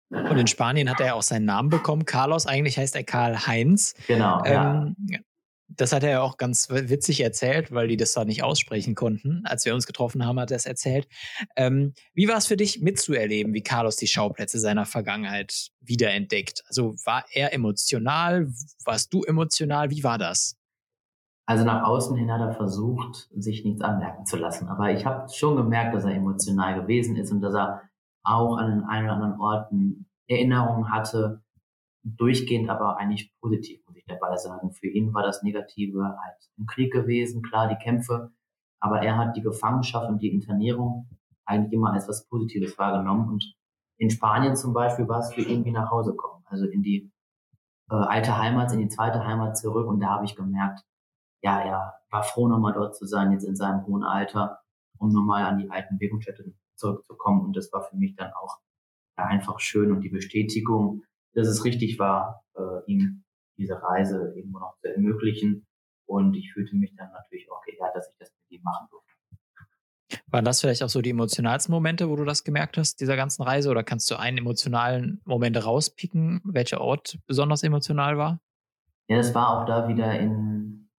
Und 0.09 0.37
in 0.37 0.47
Spanien 0.47 0.89
hat 0.89 0.99
er 0.99 1.15
auch 1.15 1.23
seinen 1.23 1.45
Namen 1.45 1.69
bekommen. 1.69 2.05
Carlos, 2.05 2.45
eigentlich 2.45 2.77
heißt 2.77 2.95
er 2.95 3.03
Karl 3.03 3.47
Heinz. 3.47 3.95
Genau. 4.07 4.43
Ähm, 4.45 4.95
ja. 5.09 5.19
Das 5.67 5.91
hat 5.91 6.03
er 6.03 6.09
ja 6.11 6.21
auch 6.21 6.37
ganz 6.37 6.69
witzig 6.69 7.21
erzählt, 7.21 7.71
weil 7.71 7.87
die 7.87 7.97
das 7.97 8.13
da 8.13 8.23
nicht 8.23 8.43
aussprechen 8.43 8.93
konnten. 8.93 9.41
Als 9.45 9.65
wir 9.65 9.73
uns 9.73 9.87
getroffen 9.87 10.25
haben, 10.25 10.39
hat 10.39 10.51
er 10.51 10.57
es 10.57 10.67
erzählt. 10.67 11.07
Ähm, 11.55 11.93
wie 12.13 12.27
war 12.27 12.37
es 12.37 12.45
für 12.45 12.55
dich 12.55 12.81
mitzuerleben, 12.81 13.53
wie 13.53 13.63
Carlos 13.63 13.95
die 13.95 14.07
Schauplätze 14.07 14.59
seiner 14.59 14.85
Vergangenheit 14.85 15.71
wiederentdeckt? 15.81 16.63
Also 16.67 16.93
war 17.03 17.25
er 17.31 17.51
emotional? 17.51 18.47
Warst 18.85 19.11
du 19.11 19.23
emotional? 19.23 19.89
Wie 19.89 20.03
war 20.03 20.19
das? 20.19 20.55
Also 21.47 21.63
nach 21.63 21.83
außen 21.83 22.15
hin 22.15 22.31
hat 22.31 22.41
er 22.41 22.53
versucht, 22.53 23.29
sich 23.35 23.63
nichts 23.65 23.81
anmerken 23.81 24.25
zu 24.25 24.37
lassen. 24.37 24.67
Aber 24.67 24.91
ich 24.91 25.05
habe 25.05 25.31
schon 25.31 25.55
gemerkt, 25.55 25.95
dass 25.95 26.03
er 26.03 26.13
emotional 26.13 26.81
gewesen 26.81 27.15
ist 27.17 27.31
und 27.31 27.41
dass 27.41 27.53
er 27.53 27.81
auch 28.25 28.57
an 28.57 28.69
den 28.69 28.83
einen 28.83 29.05
oder 29.05 29.15
anderen 29.15 29.39
Orten 29.39 30.05
Erinnerungen 30.27 30.91
hatte, 30.91 31.43
durchgehend 32.03 32.69
aber 32.69 32.97
eigentlich 32.97 33.33
positiv, 33.41 33.81
muss 33.87 33.97
ich 33.97 34.05
dabei 34.05 34.35
sagen. 34.37 34.71
Für 34.71 34.87
ihn 34.87 35.13
war 35.13 35.23
das 35.23 35.43
Negative 35.43 36.03
halt 36.03 36.49
im 36.57 36.65
Krieg 36.65 36.91
gewesen, 36.91 37.41
klar, 37.41 37.67
die 37.67 37.83
Kämpfe, 37.83 38.31
aber 38.79 39.01
er 39.01 39.17
hat 39.17 39.35
die 39.35 39.41
Gefangenschaft 39.41 40.07
und 40.09 40.21
die 40.21 40.29
Internierung 40.29 41.07
eigentlich 41.45 41.73
immer 41.73 41.93
als 41.93 42.07
was 42.07 42.27
Positives 42.27 42.77
wahrgenommen. 42.77 43.29
Und 43.29 43.55
in 43.97 44.09
Spanien 44.09 44.55
zum 44.55 44.73
Beispiel 44.73 45.07
war 45.07 45.19
es 45.19 45.33
für 45.33 45.41
ihn 45.41 45.65
wie 45.65 45.71
nach 45.71 45.89
Hause 45.89 46.15
kommen, 46.15 46.43
also 46.47 46.65
in 46.65 46.83
die 46.83 47.11
äh, 47.89 47.95
alte 47.95 48.37
Heimat, 48.37 48.71
in 48.73 48.79
die 48.79 48.87
zweite 48.87 49.25
Heimat 49.25 49.57
zurück. 49.57 49.87
Und 49.87 49.99
da 49.99 50.09
habe 50.09 50.25
ich 50.25 50.35
gemerkt, 50.35 50.81
ja, 51.41 51.59
er 51.61 51.93
war 52.09 52.23
froh, 52.23 52.47
nochmal 52.47 52.73
dort 52.73 52.95
zu 52.95 53.05
sein, 53.05 53.31
jetzt 53.31 53.43
in 53.43 53.55
seinem 53.55 53.85
hohen 53.85 54.03
Alter, 54.03 54.59
um 54.97 55.09
nochmal 55.09 55.43
an 55.43 55.57
die 55.57 55.69
alten 55.69 55.99
Wirkungsstätten 55.99 56.57
zurückzukommen. 56.75 57.45
Und 57.45 57.55
das 57.55 57.71
war 57.71 57.83
für 57.83 57.95
mich 57.95 58.15
dann 58.15 58.31
auch 58.33 58.59
einfach 59.15 59.59
schön 59.59 59.91
und 59.91 60.01
die 60.01 60.09
Bestätigung, 60.09 61.03
dass 61.33 61.47
es 61.47 61.63
richtig 61.65 61.99
war, 61.99 62.43
äh, 62.55 62.91
ihm 62.91 63.23
diese 63.57 63.81
Reise 63.81 64.33
irgendwo 64.35 64.59
noch 64.59 64.77
zu 64.81 64.93
ermöglichen. 64.93 65.65
Und 66.07 66.35
ich 66.35 66.53
fühlte 66.53 66.75
mich 66.75 66.95
dann 66.95 67.11
natürlich 67.11 67.49
auch 67.51 67.61
geehrt, 67.61 67.95
dass 67.95 68.09
ich 68.09 68.15
das 68.19 68.31
mit 68.31 68.59
ihm 68.59 68.63
machen 68.63 68.87
durfte. 68.89 69.05
Waren 70.27 70.45
das 70.45 70.61
vielleicht 70.61 70.83
auch 70.83 70.89
so 70.89 71.01
die 71.01 71.09
emotionalsten 71.09 71.73
Momente, 71.73 72.09
wo 72.09 72.15
du 72.15 72.25
das 72.25 72.43
gemerkt 72.43 72.77
hast, 72.77 72.99
dieser 72.99 73.15
ganzen 73.15 73.43
Reise? 73.43 73.69
Oder 73.69 73.83
kannst 73.83 74.09
du 74.11 74.19
einen 74.19 74.37
emotionalen 74.37 75.21
Moment 75.25 75.63
rauspicken, 75.65 76.41
welcher 76.45 76.81
Ort 76.81 77.17
besonders 77.25 77.63
emotional 77.63 78.17
war? 78.17 78.39
Ja, 79.07 79.17
das 79.17 79.33
war 79.33 79.49
auch 79.49 79.65
da 79.65 79.87
wieder 79.87 80.19
in, 80.19 80.89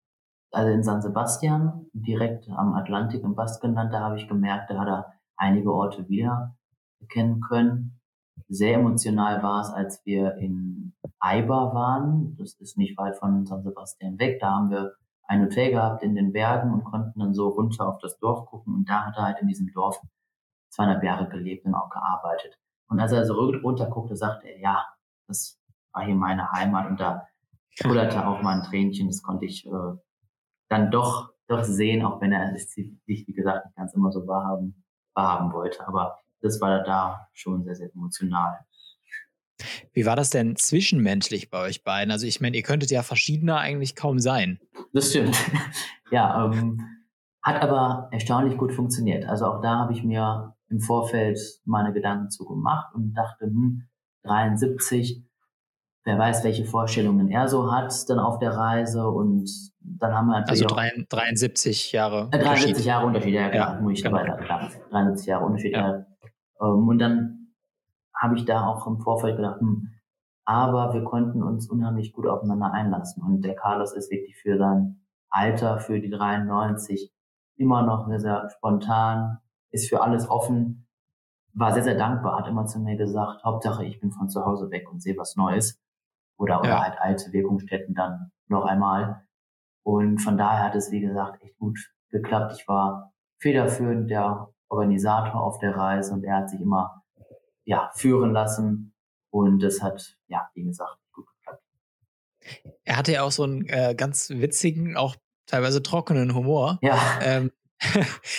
also 0.50 0.72
in 0.72 0.82
San 0.82 1.02
Sebastian, 1.02 1.86
direkt 1.92 2.48
am 2.48 2.74
Atlantik 2.74 3.22
im 3.22 3.34
Baskenland. 3.34 3.92
Da 3.92 4.00
habe 4.00 4.16
ich 4.16 4.28
gemerkt, 4.28 4.70
da 4.70 4.78
hat 4.80 4.88
er 4.88 5.12
einige 5.36 5.72
Orte 5.72 6.08
wieder 6.08 6.56
erkennen 7.00 7.40
können. 7.40 8.00
Sehr 8.48 8.74
emotional 8.74 9.42
war 9.42 9.60
es, 9.62 9.70
als 9.70 10.04
wir 10.04 10.36
in 10.36 10.94
Eiber 11.18 11.74
waren. 11.74 12.36
Das 12.38 12.54
ist 12.54 12.76
nicht 12.76 12.96
weit 12.98 13.16
von 13.16 13.46
San 13.46 13.62
Sebastian 13.62 14.18
weg. 14.18 14.40
Da 14.40 14.52
haben 14.52 14.70
wir 14.70 14.94
ein 15.24 15.42
Hotel 15.42 15.70
gehabt 15.70 16.02
in 16.02 16.14
den 16.14 16.32
Bergen 16.32 16.72
und 16.72 16.84
konnten 16.84 17.18
dann 17.18 17.34
so 17.34 17.48
runter 17.48 17.88
auf 17.88 17.98
das 17.98 18.18
Dorf 18.18 18.46
gucken. 18.46 18.74
Und 18.74 18.88
da 18.88 19.06
hat 19.06 19.16
er 19.16 19.24
halt 19.24 19.40
in 19.40 19.48
diesem 19.48 19.72
Dorf 19.72 20.00
zweieinhalb 20.70 21.02
Jahre 21.02 21.28
gelebt 21.28 21.64
und 21.64 21.74
auch 21.74 21.90
gearbeitet. 21.90 22.58
Und 22.88 23.00
als 23.00 23.12
er 23.12 23.24
so 23.24 23.34
runter 23.34 23.86
guckte, 23.86 24.16
sagte 24.16 24.48
er, 24.48 24.60
ja, 24.60 24.86
das 25.26 25.60
war 25.92 26.04
hier 26.04 26.14
meine 26.14 26.52
Heimat. 26.52 26.88
Und 26.88 27.00
da 27.00 27.26
kullerte 27.82 28.26
auch 28.26 28.42
mal 28.42 28.58
ein 28.58 28.62
Tränchen. 28.62 29.08
Das 29.08 29.22
konnte 29.22 29.46
ich 29.46 29.66
äh, 29.66 29.96
dann 30.68 30.90
doch, 30.90 31.32
doch 31.48 31.64
sehen, 31.64 32.04
auch 32.04 32.20
wenn 32.20 32.32
er 32.32 32.54
es 32.54 32.72
sich, 32.72 32.92
wie 33.06 33.24
gesagt, 33.24 33.66
nicht 33.66 33.76
ganz 33.76 33.94
immer 33.94 34.12
so 34.12 34.26
wahrhaben, 34.26 34.84
wahrhaben 35.16 35.52
wollte. 35.52 35.86
Aber 35.86 36.18
das 36.42 36.60
war 36.60 36.82
da 36.84 37.28
schon 37.32 37.64
sehr, 37.64 37.74
sehr 37.74 37.90
emotional. 37.92 38.60
Wie 39.92 40.04
war 40.04 40.16
das 40.16 40.30
denn 40.30 40.56
zwischenmenschlich 40.56 41.50
bei 41.50 41.60
euch 41.62 41.82
beiden? 41.82 42.10
Also 42.10 42.26
ich 42.26 42.40
meine, 42.40 42.56
ihr 42.56 42.62
könntet 42.62 42.90
ja 42.90 43.02
verschiedener 43.02 43.58
eigentlich 43.58 43.96
kaum 43.96 44.18
sein. 44.18 44.60
Das 44.92 45.10
stimmt. 45.10 45.36
ja, 46.10 46.44
ähm, 46.44 46.80
hat 47.42 47.62
aber 47.62 48.08
erstaunlich 48.12 48.58
gut 48.58 48.72
funktioniert. 48.72 49.24
Also 49.24 49.46
auch 49.46 49.62
da 49.62 49.78
habe 49.78 49.92
ich 49.92 50.02
mir 50.02 50.54
im 50.68 50.80
Vorfeld 50.80 51.38
meine 51.64 51.92
Gedanken 51.92 52.28
zu 52.28 52.44
gemacht 52.44 52.94
und 52.94 53.14
dachte, 53.14 53.46
hm, 53.46 53.88
73, 54.24 55.24
wer 56.06 56.18
weiß, 56.18 56.44
welche 56.44 56.64
Vorstellungen 56.64 57.28
er 57.28 57.48
so 57.48 57.70
hat 57.70 57.92
dann 58.08 58.20
auf 58.20 58.38
der 58.38 58.52
Reise 58.52 59.08
und 59.08 59.50
dann 59.80 60.14
haben 60.14 60.28
wir 60.28 60.40
natürlich 60.40 60.64
Also 60.64 61.04
73 61.08 61.92
Jahre 61.92 62.28
äh, 62.32 62.38
73 62.38 62.84
Jahre 62.84 63.06
Unterschied, 63.06 63.34
ja, 63.34 63.48
klar, 63.48 63.74
ja, 63.74 63.80
muss 63.80 63.94
ich 63.94 64.02
genau. 64.04 64.18
dabei 64.18 64.42
klar. 64.44 64.70
73 64.90 65.26
Jahre 65.26 65.44
Unterschied. 65.44 65.72
Ja. 65.72 66.06
Ähm, 66.60 66.88
und 66.88 66.98
dann 66.98 67.52
habe 68.14 68.36
ich 68.36 68.44
da 68.44 68.66
auch 68.66 68.86
im 68.86 69.00
Vorfeld 69.00 69.36
gedacht, 69.36 69.60
hm, 69.60 69.90
aber 70.44 70.94
wir 70.94 71.02
konnten 71.02 71.42
uns 71.42 71.68
unheimlich 71.68 72.12
gut 72.12 72.26
aufeinander 72.26 72.72
einlassen. 72.72 73.22
Und 73.24 73.42
der 73.42 73.56
Carlos 73.56 73.92
ist 73.92 74.10
wirklich 74.12 74.36
für 74.36 74.56
sein 74.58 75.00
Alter, 75.28 75.80
für 75.80 76.00
die 76.00 76.08
93, 76.08 77.12
immer 77.56 77.82
noch 77.82 78.06
sehr, 78.06 78.20
sehr 78.20 78.48
spontan, 78.56 79.38
ist 79.72 79.88
für 79.88 80.02
alles 80.02 80.30
offen, 80.30 80.86
war 81.52 81.72
sehr, 81.72 81.82
sehr 81.82 81.96
dankbar, 81.96 82.38
hat 82.38 82.46
immer 82.46 82.66
zu 82.66 82.78
mir 82.78 82.96
gesagt, 82.96 83.42
Hauptsache 83.42 83.84
ich 83.84 83.98
bin 83.98 84.12
von 84.12 84.28
zu 84.28 84.44
Hause 84.44 84.70
weg 84.70 84.88
und 84.92 85.02
sehe 85.02 85.16
was 85.16 85.34
Neues. 85.34 85.80
Oder, 86.36 86.60
oder 86.60 86.68
ja. 86.68 86.82
halt 86.82 86.98
alte 86.98 87.32
Wirkungsstätten 87.32 87.94
dann 87.94 88.30
noch 88.48 88.64
einmal. 88.64 89.26
Und 89.82 90.18
von 90.18 90.36
daher 90.36 90.64
hat 90.64 90.74
es, 90.74 90.90
wie 90.90 91.00
gesagt, 91.00 91.42
echt 91.42 91.56
gut 91.58 91.78
geklappt. 92.10 92.56
Ich 92.58 92.68
war 92.68 93.12
federführend 93.38 94.10
der 94.10 94.48
Organisator 94.68 95.42
auf 95.42 95.58
der 95.58 95.76
Reise 95.76 96.12
und 96.12 96.24
er 96.24 96.38
hat 96.38 96.50
sich 96.50 96.60
immer 96.60 97.04
ja, 97.64 97.90
führen 97.94 98.32
lassen 98.32 98.94
und 99.30 99.62
das 99.62 99.82
hat, 99.82 100.16
ja, 100.28 100.48
wie 100.54 100.64
gesagt, 100.64 100.98
gut 101.12 101.26
geklappt. 101.38 101.62
Er 102.84 102.96
hatte 102.96 103.12
ja 103.12 103.22
auch 103.22 103.32
so 103.32 103.44
einen 103.44 103.68
äh, 103.68 103.94
ganz 103.96 104.30
witzigen, 104.30 104.96
auch 104.96 105.16
teilweise 105.46 105.82
trockenen 105.82 106.34
Humor. 106.34 106.78
Ja. 106.82 106.98
Ähm, 107.22 107.52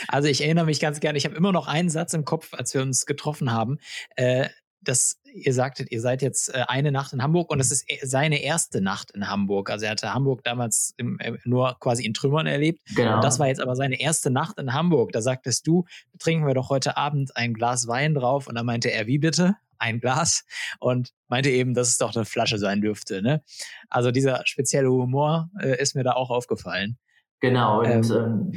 also 0.08 0.28
ich 0.28 0.44
erinnere 0.44 0.66
mich 0.66 0.80
ganz 0.80 1.00
gerne, 1.00 1.18
ich 1.18 1.26
habe 1.26 1.36
immer 1.36 1.52
noch 1.52 1.68
einen 1.68 1.90
Satz 1.90 2.14
im 2.14 2.26
Kopf, 2.26 2.54
als 2.54 2.74
wir 2.74 2.82
uns 2.82 3.06
getroffen 3.06 3.52
haben. 3.52 3.80
Äh, 4.16 4.50
dass 4.82 5.20
ihr 5.38 5.54
sagtet, 5.54 5.92
ihr 5.92 6.02
seid 6.02 6.22
jetzt 6.22 6.54
äh, 6.54 6.64
eine 6.68 6.92
Nacht 6.92 7.14
in 7.14 7.22
Hamburg 7.22 7.52
und 7.52 7.60
es 7.60 7.72
ist 7.72 7.90
e, 7.90 8.00
seine 8.04 8.42
erste 8.42 8.82
Nacht 8.82 9.12
in 9.12 9.30
Hamburg. 9.30 9.70
Also 9.70 9.86
er 9.86 9.92
hatte 9.92 10.14
Hamburg 10.14 10.44
damals 10.44 10.94
im, 10.98 11.20
äh, 11.20 11.34
nur 11.46 11.78
quasi 11.80 12.06
in 12.06 12.14
Trümmern 12.14 12.48
erlebt. 12.48 12.82
Genau. 12.96 13.16
Und 13.16 13.24
das 13.24 13.40
war 13.40 13.48
jetzt 13.48 13.62
aber 13.62 13.76
seine 13.76 14.00
erste 14.00 14.30
Nacht 14.30 14.60
in 14.60 14.74
Hamburg. 14.74 15.12
Da 15.12 15.22
sagtest 15.22 15.68
du, 15.68 15.86
trinken 16.20 16.48
wir 16.48 16.54
doch 16.54 16.70
heute 16.70 16.98
Abend 16.98 17.36
ein 17.36 17.54
Glas 17.54 17.88
Wein 17.88 18.14
drauf. 18.14 18.48
Und 18.48 18.56
da 18.56 18.64
meinte 18.64 18.92
er, 18.92 19.08
wie 19.08 19.20
bitte? 19.20 19.56
Ein 19.80 20.00
Glas. 20.00 20.44
Und 20.80 21.14
meinte 21.28 21.50
eben, 21.50 21.74
dass 21.74 21.90
es 21.90 21.98
doch 21.98 22.16
eine 22.16 22.26
Flasche 22.26 22.58
sein 22.58 22.82
dürfte. 22.82 23.22
Ne? 23.22 23.44
Also 23.90 24.12
dieser 24.12 24.42
spezielle 24.46 24.90
Humor 24.90 25.50
äh, 25.62 25.80
ist 25.82 25.96
mir 25.96 26.04
da 26.04 26.14
auch 26.14 26.32
aufgefallen. 26.32 26.98
Genau, 27.40 27.82
und 27.82 28.10
ähm, 28.10 28.12
ähm, 28.12 28.52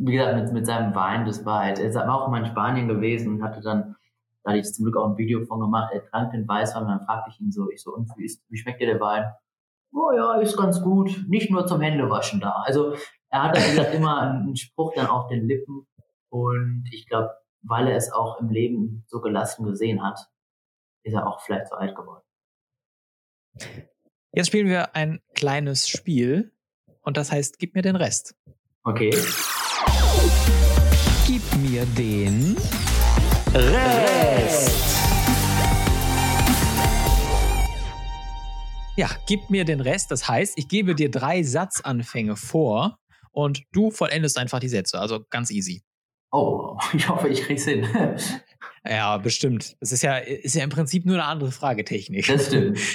wie 0.00 0.12
gesagt, 0.12 0.36
mit, 0.36 0.52
mit 0.52 0.66
seinem 0.66 0.94
Wein, 0.94 1.24
das 1.24 1.46
war 1.46 1.64
halt, 1.64 1.78
er 1.78 1.94
war 1.94 2.22
auch 2.22 2.28
mal 2.28 2.40
in 2.40 2.46
Spanien 2.46 2.86
gewesen 2.86 3.36
und 3.36 3.42
hatte 3.42 3.62
dann 3.62 3.96
da 4.48 4.52
hatte 4.52 4.60
ich 4.60 4.72
zum 4.72 4.86
Glück 4.86 4.96
auch 4.96 5.10
ein 5.10 5.18
Video 5.18 5.44
von 5.44 5.60
gemacht. 5.60 5.92
Er 5.92 6.06
trank 6.06 6.32
den 6.32 6.48
Weißwein 6.48 6.84
und 6.84 6.88
dann 6.88 7.04
fragte 7.04 7.30
ich 7.30 7.38
ihn 7.38 7.52
so, 7.52 7.70
ich 7.70 7.82
so, 7.82 7.94
und 7.94 8.10
wie, 8.16 8.24
ist, 8.24 8.42
wie 8.48 8.56
schmeckt 8.56 8.80
dir 8.80 8.86
der 8.86 8.98
Wein? 8.98 9.30
Oh 9.92 10.10
ja, 10.10 10.40
ist 10.40 10.56
ganz 10.56 10.80
gut. 10.80 11.24
Nicht 11.28 11.50
nur 11.50 11.66
zum 11.66 11.82
Händewaschen 11.82 12.40
da. 12.40 12.62
Also 12.64 12.94
er 13.28 13.42
hat, 13.42 13.58
wie 13.58 13.76
gesagt, 13.76 13.94
immer 13.94 14.22
einen 14.22 14.56
Spruch 14.56 14.94
dann 14.94 15.06
auf 15.06 15.26
den 15.28 15.46
Lippen. 15.46 15.86
Und 16.30 16.88
ich 16.92 17.06
glaube, 17.06 17.30
weil 17.60 17.88
er 17.88 17.96
es 17.96 18.10
auch 18.10 18.40
im 18.40 18.48
Leben 18.48 19.04
so 19.06 19.20
gelassen 19.20 19.66
gesehen 19.66 20.02
hat, 20.02 20.18
ist 21.02 21.12
er 21.12 21.26
auch 21.26 21.42
vielleicht 21.42 21.68
so 21.68 21.74
alt 21.74 21.94
geworden. 21.94 22.24
Jetzt 24.32 24.46
spielen 24.46 24.68
wir 24.68 24.96
ein 24.96 25.20
kleines 25.34 25.90
Spiel 25.90 26.52
und 27.02 27.18
das 27.18 27.30
heißt, 27.32 27.58
gib 27.58 27.74
mir 27.74 27.82
den 27.82 27.96
Rest. 27.96 28.34
Okay. 28.82 29.10
Gib 31.26 31.42
mir 31.56 31.84
den 31.98 32.56
Rest. 33.54 34.98
Ja, 38.96 39.08
gib 39.26 39.48
mir 39.48 39.64
den 39.64 39.80
Rest. 39.80 40.10
Das 40.10 40.28
heißt, 40.28 40.54
ich 40.56 40.68
gebe 40.68 40.94
dir 40.94 41.10
drei 41.10 41.42
Satzanfänge 41.42 42.36
vor 42.36 42.98
und 43.32 43.62
du 43.72 43.90
vollendest 43.90 44.38
einfach 44.38 44.60
die 44.60 44.68
Sätze. 44.68 44.98
Also 44.98 45.24
ganz 45.30 45.50
easy. 45.50 45.82
Oh, 46.30 46.76
ich 46.92 47.08
hoffe, 47.08 47.28
ich 47.28 47.42
krieg's 47.42 47.64
hin. 47.64 47.86
ja, 48.84 49.16
bestimmt. 49.16 49.76
Das 49.80 49.92
ist 49.92 50.02
ja, 50.02 50.18
ist 50.18 50.54
ja 50.54 50.64
im 50.64 50.70
Prinzip 50.70 51.06
nur 51.06 51.14
eine 51.14 51.24
andere 51.24 51.52
Fragetechnik. 51.52 52.26
Das 52.26 52.46
stimmt. 52.46 52.78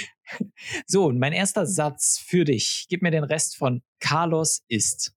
So, 0.86 1.12
mein 1.12 1.34
erster 1.34 1.66
Satz 1.66 2.18
für 2.18 2.44
dich. 2.44 2.86
Gib 2.88 3.02
mir 3.02 3.10
den 3.10 3.24
Rest 3.24 3.56
von 3.58 3.82
Carlos 4.00 4.62
ist. 4.68 5.14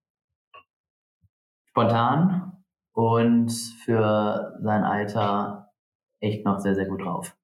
Spontan, 1.69 2.56
und 2.97 3.51
für 3.85 4.57
sein 4.59 4.83
Alter 4.83 5.71
echt 6.19 6.43
noch 6.45 6.59
sehr, 6.59 6.73
sehr 6.73 6.87
gut 6.87 7.03
drauf. 7.03 7.37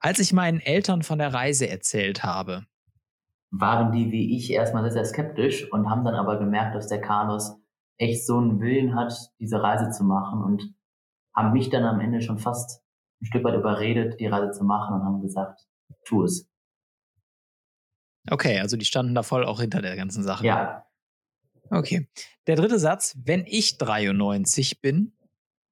Als 0.00 0.18
ich 0.18 0.34
meinen 0.34 0.60
Eltern 0.60 1.02
von 1.02 1.18
der 1.18 1.32
Reise 1.32 1.66
erzählt 1.66 2.24
habe, 2.24 2.66
waren 3.50 3.90
die 3.90 4.12
wie 4.12 4.36
ich 4.36 4.52
erstmal 4.52 4.82
sehr, 4.82 4.92
sehr 4.92 5.06
skeptisch 5.06 5.72
und 5.72 5.88
haben 5.88 6.04
dann 6.04 6.14
aber 6.14 6.38
gemerkt, 6.38 6.74
dass 6.74 6.88
der 6.88 7.00
Carlos 7.00 7.56
echt 7.96 8.26
so 8.26 8.36
einen 8.36 8.60
Willen 8.60 8.94
hat, 8.94 9.14
diese 9.38 9.62
Reise 9.62 9.90
zu 9.90 10.04
machen 10.04 10.42
und 10.42 10.74
haben 11.34 11.54
mich 11.54 11.70
dann 11.70 11.84
am 11.84 12.00
Ende 12.00 12.20
schon 12.20 12.38
fast 12.38 12.82
ein 13.22 13.26
Stück 13.26 13.44
weit 13.44 13.54
überredet, 13.54 14.20
die 14.20 14.26
Reise 14.26 14.50
zu 14.50 14.64
machen 14.64 14.94
und 14.94 15.06
haben 15.06 15.22
gesagt, 15.22 15.66
tu 16.04 16.24
es. 16.24 16.50
Okay, 18.30 18.60
also 18.60 18.76
die 18.76 18.84
standen 18.84 19.14
da 19.14 19.22
voll 19.22 19.46
auch 19.46 19.60
hinter 19.60 19.80
der 19.80 19.96
ganzen 19.96 20.22
Sache. 20.22 20.46
Ja. 20.46 20.84
Okay. 21.70 22.08
Der 22.46 22.56
dritte 22.56 22.78
Satz, 22.78 23.16
wenn 23.24 23.44
ich 23.46 23.78
93 23.78 24.80
bin. 24.80 25.12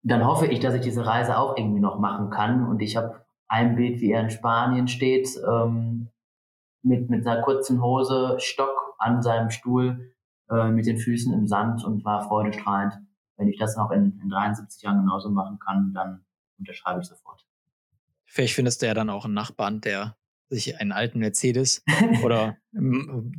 Dann 0.03 0.25
hoffe 0.25 0.47
ich, 0.47 0.61
dass 0.61 0.75
ich 0.75 0.81
diese 0.81 1.05
Reise 1.05 1.37
auch 1.37 1.57
irgendwie 1.57 1.81
noch 1.81 1.99
machen 1.99 2.31
kann. 2.31 2.67
Und 2.67 2.81
ich 2.81 2.97
habe 2.97 3.25
ein 3.49 3.77
Bild, 3.77 4.01
wie 4.01 4.13
er 4.13 4.23
in 4.23 4.31
Spanien 4.31 4.89
steht, 4.89 5.29
ähm, 5.47 6.09
mit, 6.83 7.11
mit 7.11 7.27
einer 7.27 7.43
kurzen 7.43 7.83
Hose, 7.83 8.37
Stock 8.39 8.95
an 8.99 9.23
seinem 9.23 9.51
Stuhl, 9.51 10.15
äh, 10.51 10.69
mit 10.69 10.87
den 10.87 10.99
Füßen 10.99 11.33
im 11.35 11.47
Sand 11.47 11.85
und 11.85 12.05
war 12.05 12.27
freudestrahlend. 12.27 12.95
Wenn 13.37 13.49
ich 13.49 13.59
das 13.59 13.77
noch 13.77 13.91
in, 13.91 14.19
in 14.23 14.29
73 14.29 14.83
Jahren 14.83 15.01
genauso 15.01 15.31
machen 15.31 15.59
kann, 15.59 15.93
dann 15.95 16.25
unterschreibe 16.59 17.01
ich 17.01 17.07
sofort. 17.07 17.47
Vielleicht 18.25 18.55
findest 18.55 18.81
du 18.81 18.87
ja 18.87 18.95
dann 18.95 19.11
auch 19.11 19.25
einen 19.25 19.35
Nachbarn, 19.35 19.81
der 19.81 20.17
sich 20.51 20.79
einen 20.81 20.93
alten 20.93 21.21
Mercedes 21.21 21.83
oder 22.25 22.57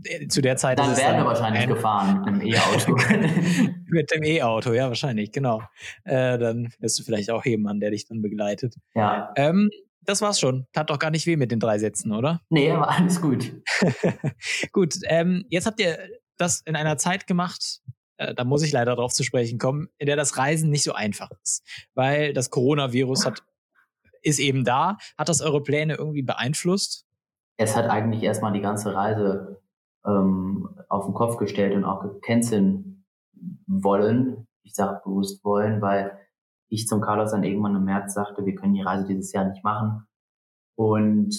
äh, 0.06 0.28
zu 0.28 0.42
der 0.42 0.58
Zeit. 0.58 0.80
Dann 0.80 0.96
werden 0.98 1.18
wir 1.18 1.26
wahrscheinlich 1.26 1.68
gefahren 1.68 2.20
mit 2.20 2.28
einem 2.28 2.42
E-Auto. 2.48 2.96
mit 3.88 4.12
dem 4.12 4.24
E-Auto, 4.24 4.74
ja, 4.74 4.88
wahrscheinlich, 4.88 5.32
genau. 5.32 5.62
Äh, 6.04 6.38
dann 6.38 6.74
wirst 6.80 7.00
du 7.00 7.04
vielleicht 7.04 7.30
auch 7.30 7.46
jemanden, 7.46 7.82
der 7.82 7.92
dich 7.92 8.08
dann 8.08 8.22
begleitet. 8.22 8.76
Ja. 8.96 9.34
Ähm, 9.36 9.70
das 10.04 10.22
war's 10.22 10.40
schon. 10.40 10.66
Tat 10.74 10.90
doch 10.90 10.98
gar 10.98 11.12
nicht 11.12 11.28
weh 11.28 11.36
mit 11.36 11.52
den 11.52 11.60
drei 11.60 11.78
Sätzen, 11.78 12.12
oder? 12.12 12.42
Nee, 12.50 12.72
aber 12.72 12.90
alles 12.90 13.22
gut. 13.22 13.52
gut, 14.72 14.96
ähm, 15.08 15.46
jetzt 15.50 15.68
habt 15.68 15.80
ihr 15.80 16.00
das 16.38 16.62
in 16.62 16.76
einer 16.76 16.98
Zeit 16.98 17.28
gemacht, 17.28 17.82
äh, 18.18 18.34
da 18.34 18.44
muss 18.44 18.64
ich 18.64 18.72
leider 18.72 18.96
drauf 18.96 19.14
zu 19.14 19.24
sprechen 19.24 19.60
kommen, 19.60 19.90
in 19.98 20.08
der 20.08 20.16
das 20.16 20.38
Reisen 20.38 20.70
nicht 20.70 20.84
so 20.84 20.94
einfach 20.94 21.30
ist. 21.44 21.64
Weil 21.94 22.34
das 22.34 22.50
Coronavirus 22.50 23.26
hat 23.26 23.44
ist 24.22 24.40
eben 24.40 24.64
da. 24.64 24.98
Hat 25.18 25.30
das 25.30 25.42
eure 25.42 25.62
Pläne 25.62 25.96
irgendwie 25.96 26.24
beeinflusst? 26.24 27.06
Es 27.58 27.76
hat 27.76 27.90
eigentlich 27.90 28.24
erstmal 28.24 28.54
die 28.54 28.62
ganze 28.62 28.94
Reise 28.94 29.62
ähm, 30.06 30.70
auf 30.90 31.06
den 31.06 31.14
Kopf 31.14 31.38
gestellt 31.38 31.76
und 31.76 31.86
auch 31.86 32.04
canceln 32.22 33.06
wollen. 33.68 34.48
Ich 34.64 34.74
sage 34.74 35.02
bewusst 35.04 35.44
wollen, 35.44 35.82
weil 35.82 36.18
ich 36.70 36.88
zum 36.88 37.02
Carlos 37.02 37.32
dann 37.32 37.44
irgendwann 37.44 37.76
im 37.76 37.84
März 37.84 38.14
sagte, 38.14 38.46
wir 38.46 38.56
können 38.56 38.74
die 38.74 38.82
Reise 38.82 39.06
dieses 39.06 39.32
Jahr 39.34 39.46
nicht 39.46 39.64
machen. 39.64 40.08
Und 40.76 41.36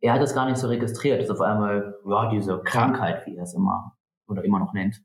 er 0.00 0.14
hat 0.14 0.22
das 0.22 0.34
gar 0.34 0.46
nicht 0.46 0.58
so 0.58 0.68
registriert. 0.68 1.18
Das 1.18 1.26
ist 1.26 1.34
auf 1.34 1.40
einmal, 1.40 1.98
ja, 2.06 2.30
diese 2.30 2.60
Krankheit, 2.62 3.26
wie 3.26 3.36
er 3.36 3.44
es 3.44 3.54
immer 3.54 3.96
oder 4.28 4.44
immer 4.44 4.60
noch 4.60 4.72
nennt, 4.72 5.02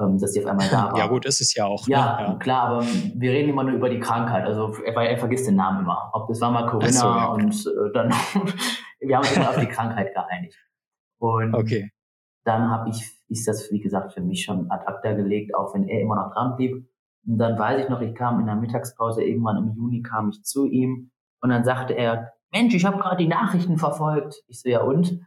dass 0.00 0.32
die 0.32 0.42
auf 0.42 0.50
einmal 0.50 0.68
da 0.68 0.84
war. 0.92 0.98
Ja, 0.98 1.06
gut, 1.06 1.26
ist 1.26 1.40
es 1.40 1.54
ja 1.54 1.66
auch. 1.66 1.86
Ja, 1.86 2.16
ne? 2.16 2.26
ja, 2.26 2.34
klar, 2.36 2.68
aber 2.68 2.84
wir 2.84 3.30
reden 3.30 3.50
immer 3.50 3.64
nur 3.64 3.74
über 3.74 3.88
die 3.88 4.00
Krankheit. 4.00 4.44
Also 4.44 4.74
er, 4.84 4.94
er 4.96 5.18
vergisst 5.18 5.46
den 5.46 5.56
Namen 5.56 5.80
immer. 5.80 6.10
Ob 6.12 6.28
das 6.28 6.40
war 6.40 6.50
mal 6.50 6.66
Corinna 6.68 6.92
so, 6.92 7.06
ja. 7.06 7.26
und 7.26 7.54
äh, 7.54 7.92
dann 7.92 8.10
wir 9.00 9.16
haben 9.16 9.22
uns 9.22 9.36
immer 9.36 9.50
auf 9.50 9.58
die 9.58 9.66
Krankheit 9.66 10.14
geeinigt. 10.14 10.56
Und 11.18 11.54
okay. 11.54 11.90
dann 12.44 12.70
habe 12.70 12.90
ich, 12.90 13.02
ist 13.28 13.46
das 13.46 13.70
wie 13.70 13.80
gesagt 13.80 14.12
für 14.12 14.22
mich 14.22 14.44
schon 14.44 14.70
ad 14.70 14.86
acta 14.86 15.12
gelegt, 15.12 15.54
auch 15.54 15.74
wenn 15.74 15.84
er 15.84 16.00
immer 16.00 16.16
noch 16.16 16.32
dran 16.32 16.56
blieb. 16.56 16.88
Und 17.26 17.38
dann 17.38 17.58
weiß 17.58 17.82
ich 17.82 17.88
noch, 17.90 18.00
ich 18.00 18.14
kam 18.14 18.40
in 18.40 18.46
der 18.46 18.56
Mittagspause 18.56 19.22
irgendwann 19.22 19.58
im 19.58 19.74
Juni 19.74 20.02
kam 20.02 20.30
ich 20.30 20.42
zu 20.42 20.66
ihm 20.66 21.10
und 21.42 21.50
dann 21.50 21.64
sagte 21.64 21.92
er, 21.94 22.32
Mensch, 22.52 22.74
ich 22.74 22.84
habe 22.84 22.98
gerade 22.98 23.16
die 23.16 23.28
Nachrichten 23.28 23.76
verfolgt. 23.76 24.42
Ich 24.48 24.60
so 24.60 24.68
ja 24.68 24.82
und 24.82 25.20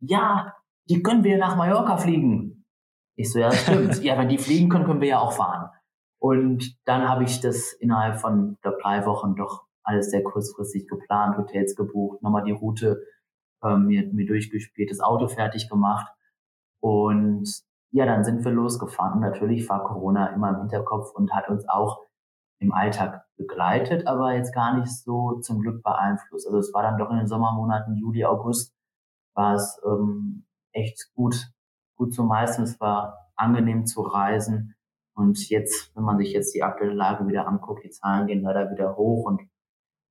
ja, 0.00 0.54
die 0.88 1.02
können 1.02 1.24
wir 1.24 1.38
nach 1.38 1.56
Mallorca 1.56 1.96
fliegen. 1.96 2.63
Ich 3.16 3.32
so, 3.32 3.38
ja, 3.38 3.48
das 3.48 3.62
stimmt. 3.62 4.02
ja, 4.02 4.18
wenn 4.18 4.28
die 4.28 4.38
fliegen 4.38 4.68
können, 4.68 4.84
können 4.84 5.00
wir 5.00 5.08
ja 5.08 5.18
auch 5.18 5.32
fahren. 5.32 5.70
Und 6.18 6.76
dann 6.84 7.08
habe 7.08 7.24
ich 7.24 7.40
das 7.40 7.72
innerhalb 7.74 8.20
von 8.20 8.56
glaub, 8.62 8.78
drei 8.80 9.04
Wochen 9.06 9.36
doch 9.36 9.66
alles 9.82 10.10
sehr 10.10 10.22
kurzfristig 10.22 10.88
geplant, 10.88 11.36
Hotels 11.36 11.76
gebucht, 11.76 12.22
nochmal 12.22 12.44
die 12.44 12.52
Route 12.52 13.02
ähm, 13.62 13.86
mir, 13.86 14.06
mir 14.12 14.26
durchgespielt, 14.26 14.90
das 14.90 15.00
Auto 15.00 15.28
fertig 15.28 15.68
gemacht. 15.68 16.10
Und 16.80 17.48
ja, 17.90 18.06
dann 18.06 18.24
sind 18.24 18.44
wir 18.44 18.52
losgefahren. 18.52 19.14
Und 19.14 19.20
natürlich 19.20 19.68
war 19.68 19.84
Corona 19.84 20.28
immer 20.28 20.50
im 20.50 20.60
Hinterkopf 20.60 21.12
und 21.14 21.32
hat 21.32 21.48
uns 21.48 21.68
auch 21.68 22.04
im 22.58 22.72
Alltag 22.72 23.24
begleitet, 23.36 24.06
aber 24.06 24.32
jetzt 24.32 24.54
gar 24.54 24.78
nicht 24.78 24.90
so 24.90 25.40
zum 25.40 25.60
Glück 25.60 25.82
beeinflusst. 25.82 26.46
Also 26.46 26.58
es 26.58 26.72
war 26.72 26.82
dann 26.82 26.98
doch 26.98 27.10
in 27.10 27.18
den 27.18 27.26
Sommermonaten 27.26 27.96
Juli, 27.96 28.24
August, 28.24 28.74
war 29.34 29.54
es 29.54 29.80
ähm, 29.84 30.46
echt 30.72 31.12
gut 31.14 31.50
gut 31.96 32.14
zu 32.14 32.24
meistern. 32.24 32.64
Es 32.64 32.80
war 32.80 33.30
angenehm 33.36 33.86
zu 33.86 34.02
reisen. 34.02 34.74
Und 35.14 35.48
jetzt, 35.48 35.94
wenn 35.94 36.04
man 36.04 36.18
sich 36.18 36.32
jetzt 36.32 36.54
die 36.54 36.62
aktuelle 36.62 36.94
Lage 36.94 37.26
wieder 37.28 37.46
anguckt, 37.46 37.84
die 37.84 37.90
Zahlen 37.90 38.26
gehen 38.26 38.42
leider 38.42 38.70
wieder 38.70 38.96
hoch 38.96 39.26
und 39.26 39.42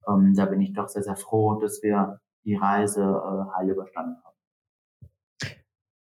ähm, 0.08 0.34
da 0.36 0.46
bin 0.46 0.62
ich 0.62 0.74
doch 0.74 0.88
sehr, 0.88 1.04
sehr 1.04 1.16
froh, 1.16 1.60
dass 1.60 1.84
wir 1.84 2.20
die 2.46 2.56
Reise 2.56 3.02
äh, 3.02 3.58
heil 3.58 3.70
überstanden 3.70 4.18
haben. 4.24 4.34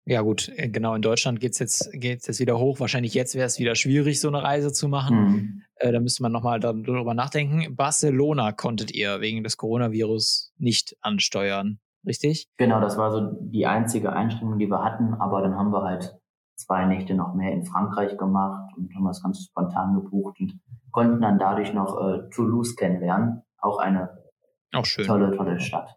Ja 0.07 0.23
gut, 0.23 0.51
äh, 0.57 0.69
genau, 0.69 0.95
in 0.95 1.03
Deutschland 1.03 1.41
geht's 1.41 1.59
jetzt, 1.59 1.91
geht's 1.93 2.27
jetzt 2.27 2.41
wieder 2.41 2.59
hoch. 2.59 2.81
Wahrscheinlich 2.81 3.15
jetzt 3.15 3.35
wäre 3.35 3.47
es 3.47 3.59
wieder 3.59 3.75
schwierig, 3.75 4.21
so 4.21 4.29
eine 4.29 4.43
Reise 4.43 4.73
zu 4.73 4.89
machen. 4.89 5.17
Mhm. 5.17 5.63
Äh, 5.77 5.93
da 5.93 6.01
müsste 6.01 6.23
man 6.23 6.33
nochmal 6.33 6.61
darüber 6.61 7.15
nachdenken. 7.15 7.75
Barcelona 7.77 8.53
konntet 8.53 8.91
ihr 8.91 9.21
wegen 9.21 9.45
des 9.45 9.57
Coronavirus 9.57 10.53
nicht 10.59 10.97
ansteuern 11.01 11.79
richtig? 12.07 12.49
Genau, 12.57 12.81
das 12.81 12.97
war 12.97 13.11
so 13.11 13.33
die 13.41 13.67
einzige 13.67 14.13
Einstellung, 14.13 14.59
die 14.59 14.69
wir 14.69 14.83
hatten, 14.83 15.15
aber 15.15 15.43
dann 15.43 15.57
haben 15.57 15.73
wir 15.73 15.83
halt 15.83 16.19
zwei 16.57 16.85
Nächte 16.85 17.15
noch 17.15 17.35
mehr 17.35 17.53
in 17.53 17.65
Frankreich 17.65 18.17
gemacht 18.17 18.73
und 18.77 18.95
haben 18.95 19.07
das 19.07 19.23
ganz 19.23 19.45
spontan 19.45 19.95
gebucht 19.95 20.39
und 20.41 20.61
konnten 20.91 21.21
dann 21.21 21.39
dadurch 21.39 21.73
noch 21.73 22.01
äh, 22.01 22.29
Toulouse 22.31 22.77
kennenlernen. 22.77 23.43
Auch 23.59 23.79
eine 23.79 24.19
auch 24.73 24.87
tolle, 24.87 25.37
tolle 25.37 25.59
Stadt. 25.61 25.97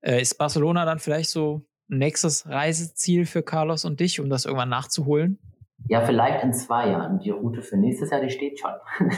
Äh, 0.00 0.20
ist 0.20 0.36
Barcelona 0.36 0.84
dann 0.84 0.98
vielleicht 0.98 1.30
so 1.30 1.62
ein 1.90 1.98
nächstes 1.98 2.48
Reiseziel 2.48 3.26
für 3.26 3.42
Carlos 3.42 3.84
und 3.84 4.00
dich, 4.00 4.20
um 4.20 4.28
das 4.28 4.44
irgendwann 4.44 4.68
nachzuholen? 4.68 5.38
Ja, 5.88 6.00
vielleicht 6.02 6.42
in 6.44 6.52
zwei 6.52 6.90
Jahren. 6.90 7.18
Die 7.20 7.30
Route 7.30 7.62
für 7.62 7.76
nächstes 7.76 8.10
Jahr, 8.10 8.20
die 8.20 8.30
steht 8.30 8.58
schon. 8.58 8.72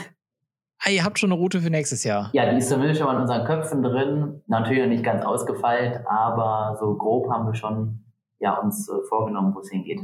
Ah, 0.87 0.91
ihr 0.91 1.03
habt 1.03 1.17
schon 1.17 1.31
eine 1.31 1.39
Route 1.39 1.61
für 1.61 1.71
nächstes 1.71 2.03
Jahr. 2.03 2.29
Ja, 2.33 2.47
die 2.51 2.57
ist 2.57 2.69
zumindest 2.69 2.99
schon 2.99 3.07
mal 3.07 3.15
in 3.15 3.21
unseren 3.21 3.43
Köpfen 3.43 3.81
drin. 3.81 4.43
Natürlich 4.45 4.83
noch 4.83 4.89
nicht 4.89 5.03
ganz 5.03 5.25
ausgefeilt, 5.25 6.01
aber 6.05 6.77
so 6.79 6.95
grob 6.95 7.27
haben 7.31 7.47
wir 7.47 7.55
schon 7.55 8.05
ja, 8.37 8.59
uns 8.59 8.87
äh, 8.87 8.93
vorgenommen, 9.09 9.55
wo 9.55 9.61
es 9.61 9.71
hingeht. 9.71 10.01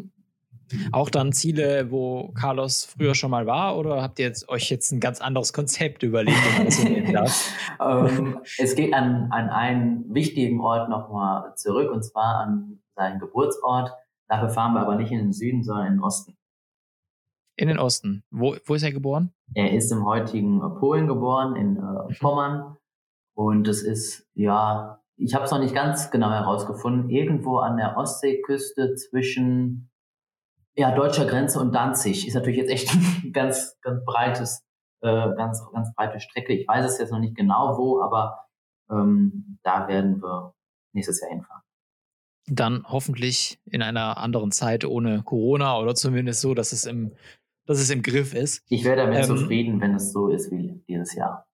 Auch 0.91 1.11
dann 1.11 1.33
Ziele, 1.33 1.91
wo 1.91 2.31
Carlos 2.33 2.85
früher 2.85 3.13
schon 3.13 3.29
mal 3.29 3.45
war, 3.45 3.77
oder 3.77 4.01
habt 4.01 4.17
ihr 4.17 4.25
jetzt, 4.25 4.49
euch 4.49 4.71
jetzt 4.71 4.91
ein 4.91 4.99
ganz 4.99 5.21
anderes 5.21 5.53
Konzept 5.53 6.01
überlegt, 6.01 6.37
wie 6.37 7.01
man 7.03 7.13
das 7.13 7.51
ähm, 7.79 8.39
es 8.57 8.73
geht 8.73 8.95
an, 8.95 9.27
an 9.31 9.49
einen 9.49 10.11
wichtigen 10.11 10.61
Ort 10.61 10.89
nochmal 10.89 11.53
zurück, 11.57 11.91
und 11.91 12.03
zwar 12.03 12.37
an 12.37 12.79
seinen 12.95 13.19
Geburtsort. 13.19 13.91
Dafür 14.27 14.49
fahren 14.49 14.73
wir 14.73 14.81
aber 14.81 14.95
nicht 14.95 15.11
in 15.11 15.19
den 15.19 15.33
Süden, 15.33 15.63
sondern 15.63 15.85
in 15.85 15.93
den 15.93 16.01
Osten. 16.01 16.35
In 17.61 17.67
den 17.67 17.77
Osten. 17.77 18.23
Wo, 18.31 18.55
wo 18.65 18.73
ist 18.73 18.81
er 18.81 18.91
geboren? 18.91 19.35
Er 19.53 19.71
ist 19.71 19.91
im 19.91 20.03
heutigen 20.03 20.61
Polen 20.79 21.05
geboren, 21.05 21.55
in 21.55 21.77
äh, 21.77 22.11
Pommern. 22.19 22.75
Und 23.35 23.67
es 23.67 23.83
ist, 23.83 24.27
ja, 24.33 24.99
ich 25.15 25.35
habe 25.35 25.45
es 25.45 25.51
noch 25.51 25.59
nicht 25.59 25.75
ganz 25.75 26.09
genau 26.09 26.31
herausgefunden, 26.31 27.11
irgendwo 27.11 27.59
an 27.59 27.77
der 27.77 27.97
Ostseeküste 27.97 28.95
zwischen 28.95 29.91
ja, 30.75 30.95
deutscher 30.95 31.27
Grenze 31.27 31.59
und 31.59 31.71
Danzig. 31.75 32.27
Ist 32.27 32.33
natürlich 32.33 32.57
jetzt 32.57 32.71
echt 32.71 32.95
ein 33.23 33.31
ganz, 33.31 33.77
ganz 33.83 34.03
breites, 34.05 34.65
äh, 35.01 35.29
ganz, 35.35 35.63
ganz 35.71 35.93
breite 35.93 36.19
Strecke. 36.19 36.53
Ich 36.53 36.67
weiß 36.67 36.83
es 36.83 36.97
jetzt 36.97 37.11
noch 37.11 37.19
nicht 37.19 37.35
genau 37.35 37.77
wo, 37.77 38.01
aber 38.01 38.39
ähm, 38.89 39.59
da 39.61 39.87
werden 39.87 40.19
wir 40.23 40.55
nächstes 40.93 41.21
Jahr 41.21 41.29
hinfahren 41.29 41.61
dann 42.47 42.83
hoffentlich 42.87 43.59
in 43.65 43.81
einer 43.81 44.17
anderen 44.17 44.51
Zeit 44.51 44.83
ohne 44.83 45.23
Corona 45.23 45.77
oder 45.77 45.95
zumindest 45.95 46.41
so, 46.41 46.53
dass 46.53 46.71
es 46.71 46.85
im 46.85 47.11
dass 47.71 47.79
es 47.79 47.89
im 47.89 48.01
Griff 48.01 48.33
ist. 48.33 48.63
Ich 48.69 48.83
wäre 48.83 48.97
damit 48.97 49.19
ähm, 49.19 49.25
zufrieden, 49.25 49.81
wenn 49.81 49.95
es 49.95 50.11
so 50.11 50.29
ist 50.29 50.51
wie 50.51 50.83
dieses 50.87 51.15
Jahr. 51.15 51.47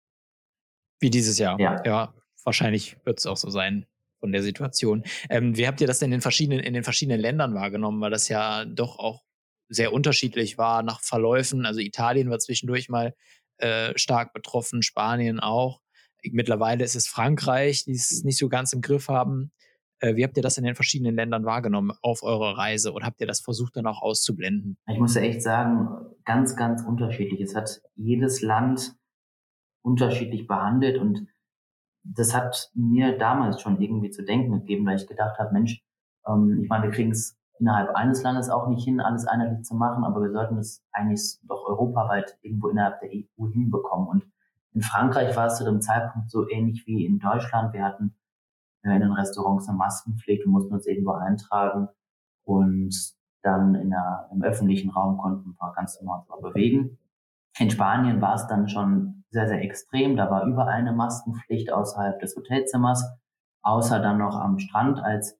Wie 0.99 1.09
dieses 1.09 1.37
Jahr. 1.37 1.59
Ja. 1.59 1.81
Ja, 1.85 2.13
wahrscheinlich 2.43 2.97
wird 3.05 3.19
es 3.19 3.25
auch 3.25 3.37
so 3.37 3.49
sein 3.49 3.85
von 4.19 4.31
der 4.31 4.43
Situation. 4.43 5.03
Ähm, 5.29 5.55
wie 5.57 5.67
habt 5.67 5.79
ihr 5.81 5.87
das 5.87 5.99
denn 5.99 6.11
in 6.11 6.21
verschiedenen, 6.21 6.59
in 6.59 6.73
den 6.73 6.83
verschiedenen 6.83 7.19
Ländern 7.19 7.53
wahrgenommen? 7.53 8.01
Weil 8.01 8.11
das 8.11 8.29
ja 8.29 8.65
doch 8.65 8.99
auch 8.99 9.23
sehr 9.69 9.93
unterschiedlich 9.93 10.57
war 10.57 10.83
nach 10.83 11.01
Verläufen. 11.01 11.65
Also 11.65 11.79
Italien 11.79 12.29
war 12.29 12.39
zwischendurch 12.39 12.89
mal 12.89 13.13
äh, 13.57 13.97
stark 13.97 14.33
betroffen, 14.33 14.81
Spanien 14.81 15.39
auch. 15.39 15.81
Mittlerweile 16.23 16.83
ist 16.83 16.95
es 16.95 17.07
Frankreich, 17.07 17.85
die 17.85 17.93
es 17.93 18.23
nicht 18.23 18.37
so 18.37 18.49
ganz 18.49 18.73
im 18.73 18.81
Griff 18.81 19.07
haben. 19.07 19.51
Äh, 19.99 20.15
wie 20.15 20.23
habt 20.23 20.37
ihr 20.37 20.43
das 20.43 20.57
in 20.57 20.63
den 20.63 20.75
verschiedenen 20.75 21.15
Ländern 21.15 21.45
wahrgenommen 21.45 21.91
auf 22.01 22.23
eurer 22.23 22.57
Reise 22.57 22.93
oder 22.93 23.05
habt 23.05 23.19
ihr 23.19 23.27
das 23.27 23.39
versucht 23.39 23.77
dann 23.77 23.87
auch 23.87 24.01
auszublenden? 24.01 24.77
Ich 24.87 24.99
muss 24.99 25.15
ja 25.15 25.21
echt 25.21 25.41
sagen, 25.41 25.89
ganz, 26.25 26.55
ganz 26.55 26.83
unterschiedlich. 26.83 27.41
Es 27.41 27.55
hat 27.55 27.81
jedes 27.95 28.41
Land 28.41 28.95
unterschiedlich 29.81 30.47
behandelt 30.47 30.99
und 30.99 31.27
das 32.03 32.35
hat 32.35 32.71
mir 32.73 33.17
damals 33.17 33.61
schon 33.61 33.81
irgendwie 33.81 34.11
zu 34.11 34.23
denken 34.23 34.51
gegeben, 34.51 34.85
weil 34.85 34.97
ich 34.97 35.07
gedacht 35.07 35.39
habe, 35.39 35.53
Mensch, 35.53 35.83
ähm, 36.27 36.61
ich 36.61 36.69
meine, 36.69 36.85
wir 36.85 36.91
kriegen 36.91 37.11
es 37.11 37.37
innerhalb 37.59 37.95
eines 37.95 38.21
Landes 38.21 38.49
auch 38.49 38.67
nicht 38.67 38.83
hin, 38.83 38.99
alles 38.99 39.25
einheitlich 39.25 39.63
zu 39.63 39.75
machen, 39.75 40.03
aber 40.03 40.21
wir 40.21 40.31
sollten 40.31 40.57
es 40.57 40.83
eigentlich 40.91 41.39
doch 41.43 41.65
europaweit 41.65 42.37
irgendwo 42.41 42.69
innerhalb 42.69 42.99
der 42.99 43.09
EU 43.09 43.47
hinbekommen. 43.49 44.07
Und 44.07 44.23
in 44.73 44.81
Frankreich 44.81 45.35
war 45.35 45.47
es 45.47 45.57
zu 45.57 45.65
dem 45.65 45.81
Zeitpunkt 45.81 46.29
so 46.29 46.47
ähnlich 46.47 46.85
wie 46.85 47.05
in 47.05 47.19
Deutschland. 47.19 47.73
Wir 47.73 47.83
hatten 47.83 48.15
in 48.95 49.01
den 49.01 49.11
Restaurants 49.11 49.67
eine 49.67 49.77
Maskenpflicht 49.77 50.45
und 50.45 50.51
mussten 50.51 50.73
uns 50.73 50.87
irgendwo 50.87 51.11
eintragen. 51.11 51.89
Und 52.43 52.95
dann 53.43 53.75
in 53.75 53.89
der, 53.89 54.29
im 54.31 54.41
öffentlichen 54.43 54.89
Raum 54.89 55.17
konnten 55.17 55.55
wir 55.59 55.73
ganz 55.73 56.01
normal 56.01 56.23
bewegen. 56.41 56.97
In 57.59 57.69
Spanien 57.69 58.21
war 58.21 58.35
es 58.35 58.47
dann 58.47 58.67
schon 58.67 59.23
sehr, 59.29 59.47
sehr 59.47 59.61
extrem. 59.61 60.15
Da 60.15 60.29
war 60.29 60.45
überall 60.45 60.73
eine 60.73 60.93
Maskenpflicht 60.93 61.71
außerhalb 61.71 62.19
des 62.19 62.35
Hotelzimmers, 62.35 63.03
außer 63.61 63.99
dann 63.99 64.19
noch 64.19 64.35
am 64.35 64.59
Strand 64.59 64.99
als, 64.99 65.39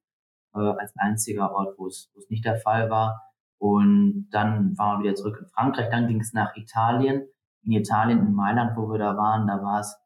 äh, 0.55 0.59
als 0.59 0.93
einziger 0.97 1.51
Ort, 1.51 1.77
wo 1.77 1.87
es, 1.87 2.11
nicht 2.29 2.45
der 2.45 2.57
Fall 2.57 2.89
war. 2.89 3.21
Und 3.59 4.29
dann 4.31 4.77
waren 4.77 4.99
wir 4.99 5.09
wieder 5.09 5.15
zurück 5.15 5.39
in 5.41 5.47
Frankreich. 5.47 5.89
Dann 5.89 6.07
ging 6.07 6.19
es 6.19 6.33
nach 6.33 6.55
Italien. 6.55 7.27
In 7.63 7.71
Italien, 7.71 8.19
in 8.19 8.33
Mailand, 8.33 8.77
wo 8.77 8.89
wir 8.89 8.99
da 8.99 9.17
waren, 9.17 9.47
da 9.47 9.61
war 9.61 9.79
es 9.79 9.97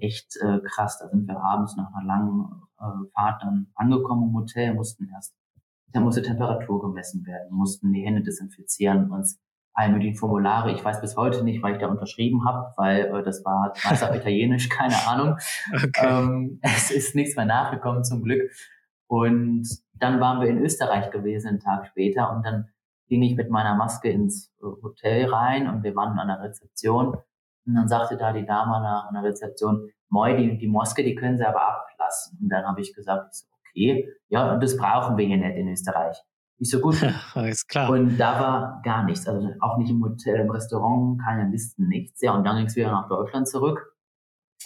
echt 0.00 0.36
äh, 0.42 0.60
krass. 0.60 0.98
Da 0.98 1.08
sind 1.08 1.26
wir 1.26 1.40
abends 1.40 1.76
nach 1.76 1.92
einer 1.94 2.06
langen 2.06 2.62
äh, 2.80 3.10
Fahrt 3.14 3.42
dann 3.42 3.68
angekommen 3.74 4.28
im 4.28 4.34
Hotel, 4.34 4.74
mussten 4.74 5.08
erst, 5.12 5.34
da 5.92 6.00
musste 6.00 6.22
Temperatur 6.22 6.80
gemessen 6.80 7.26
werden, 7.26 7.48
mussten 7.50 7.92
die 7.92 8.02
Hände 8.02 8.22
desinfizieren, 8.22 9.10
uns 9.10 9.40
all 9.72 9.92
möglichen 9.92 10.16
Formulare, 10.16 10.72
ich 10.72 10.84
weiß 10.84 11.00
bis 11.00 11.16
heute 11.16 11.44
nicht, 11.44 11.62
weil 11.62 11.74
ich 11.74 11.80
da 11.80 11.86
unterschrieben 11.86 12.44
habe, 12.44 12.72
weil 12.76 13.06
äh, 13.06 13.22
das 13.22 13.44
war 13.44 13.72
meist 13.84 14.02
auf 14.02 14.14
Italienisch, 14.14 14.68
keine 14.70 14.96
Ahnung. 15.06 15.36
Okay. 15.72 16.06
Ähm, 16.06 16.58
es 16.62 16.90
ist 16.90 17.14
nichts 17.14 17.36
mehr 17.36 17.46
nachgekommen 17.46 18.04
zum 18.04 18.22
Glück. 18.22 18.50
Und 19.06 19.68
dann 19.94 20.20
waren 20.20 20.40
wir 20.40 20.48
in 20.48 20.58
Österreich 20.58 21.10
gewesen, 21.10 21.48
einen 21.48 21.60
Tag 21.60 21.86
später, 21.86 22.34
und 22.34 22.44
dann 22.44 22.68
ging 23.08 23.22
ich 23.22 23.36
mit 23.36 23.50
meiner 23.50 23.74
Maske 23.74 24.08
ins 24.08 24.52
äh, 24.60 24.66
Hotel 24.82 25.26
rein 25.26 25.68
und 25.68 25.82
wir 25.82 25.94
waren 25.96 26.18
an 26.18 26.28
der 26.28 26.40
Rezeption. 26.40 27.16
Und 27.66 27.74
dann 27.74 27.88
sagte 27.88 28.16
da 28.16 28.32
die 28.32 28.46
Dame 28.46 28.76
an 28.76 29.14
der 29.14 29.22
Rezeption, 29.22 29.90
Moi, 30.10 30.36
die, 30.36 30.58
die 30.58 30.68
Maske, 30.68 31.04
die 31.04 31.14
können 31.14 31.38
Sie 31.38 31.46
aber 31.46 31.62
ablassen. 31.62 32.38
Und 32.42 32.48
dann 32.48 32.66
habe 32.66 32.80
ich 32.80 32.92
gesagt, 32.94 33.28
ich 33.32 33.38
so, 33.38 33.46
okay, 33.70 34.08
ja, 34.28 34.52
und 34.52 34.62
das 34.62 34.76
brauchen 34.76 35.16
wir 35.16 35.26
hier 35.26 35.36
nicht 35.36 35.56
in 35.56 35.68
Österreich. 35.68 36.20
Ich 36.58 36.68
so 36.68 36.80
gut. 36.80 36.96
Alles 37.34 37.66
klar. 37.66 37.90
Und 37.90 38.18
da 38.18 38.40
war 38.40 38.82
gar 38.82 39.04
nichts. 39.04 39.26
Also 39.26 39.48
auch 39.60 39.78
nicht 39.78 39.90
im 39.90 40.02
Hotel, 40.02 40.40
im 40.40 40.50
Restaurant, 40.50 41.20
keine 41.22 41.48
Listen, 41.48 41.88
nichts. 41.88 42.20
Ja, 42.20 42.34
und 42.34 42.44
dann 42.44 42.56
ging 42.56 42.66
es 42.66 42.76
wieder 42.76 42.90
nach 42.90 43.08
Deutschland 43.08 43.48
zurück, 43.48 43.96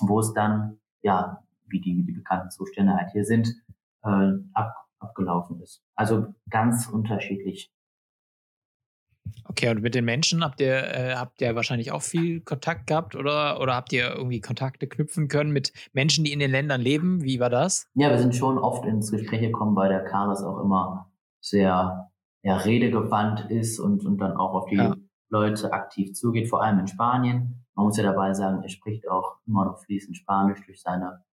wo 0.00 0.18
es 0.18 0.32
dann, 0.32 0.80
ja, 1.02 1.44
wie 1.66 1.80
die, 1.80 1.96
wie 1.96 2.04
die 2.04 2.12
bekannten 2.12 2.50
Zustände 2.50 2.94
halt 2.94 3.10
hier 3.12 3.24
sind, 3.24 3.48
äh, 4.02 4.32
ab, 4.54 4.74
abgelaufen 4.98 5.60
ist. 5.60 5.84
Also 5.94 6.34
ganz 6.48 6.88
unterschiedlich. 6.88 7.70
Okay, 9.44 9.68
und 9.68 9.82
mit 9.82 9.94
den 9.94 10.04
Menschen 10.04 10.42
habt 10.42 10.60
ihr, 10.60 10.74
äh, 10.74 11.14
habt 11.14 11.40
ihr 11.40 11.54
wahrscheinlich 11.54 11.92
auch 11.92 12.02
viel 12.02 12.40
Kontakt 12.40 12.86
gehabt 12.86 13.14
oder, 13.14 13.60
oder 13.60 13.74
habt 13.74 13.92
ihr 13.92 14.10
irgendwie 14.10 14.40
Kontakte 14.40 14.86
knüpfen 14.86 15.28
können 15.28 15.52
mit 15.52 15.72
Menschen, 15.92 16.24
die 16.24 16.32
in 16.32 16.40
den 16.40 16.50
Ländern 16.50 16.80
leben? 16.80 17.22
Wie 17.22 17.40
war 17.40 17.50
das? 17.50 17.86
Ja, 17.94 18.10
wir 18.10 18.18
sind 18.18 18.34
schon 18.34 18.58
oft 18.58 18.84
ins 18.84 19.10
Gespräch 19.10 19.40
gekommen, 19.40 19.76
weil 19.76 19.90
der 19.90 20.04
Carlos 20.04 20.42
auch 20.42 20.60
immer 20.60 21.12
sehr 21.40 22.10
ja, 22.42 22.56
redegewandt 22.56 23.50
ist 23.50 23.78
und, 23.78 24.04
und 24.04 24.18
dann 24.18 24.36
auch 24.36 24.54
auf 24.54 24.66
die 24.66 24.76
ja. 24.76 24.96
Leute 25.30 25.72
aktiv 25.72 26.14
zugeht, 26.14 26.48
vor 26.48 26.62
allem 26.62 26.78
in 26.78 26.86
Spanien. 26.86 27.64
Man 27.74 27.86
muss 27.86 27.96
ja 27.96 28.04
dabei 28.04 28.34
sagen, 28.34 28.62
er 28.62 28.68
spricht 28.68 29.08
auch 29.08 29.38
immer 29.46 29.64
noch 29.64 29.82
fließend 29.84 30.16
Spanisch 30.16 30.64
durch 30.66 30.80
seine 30.80 31.24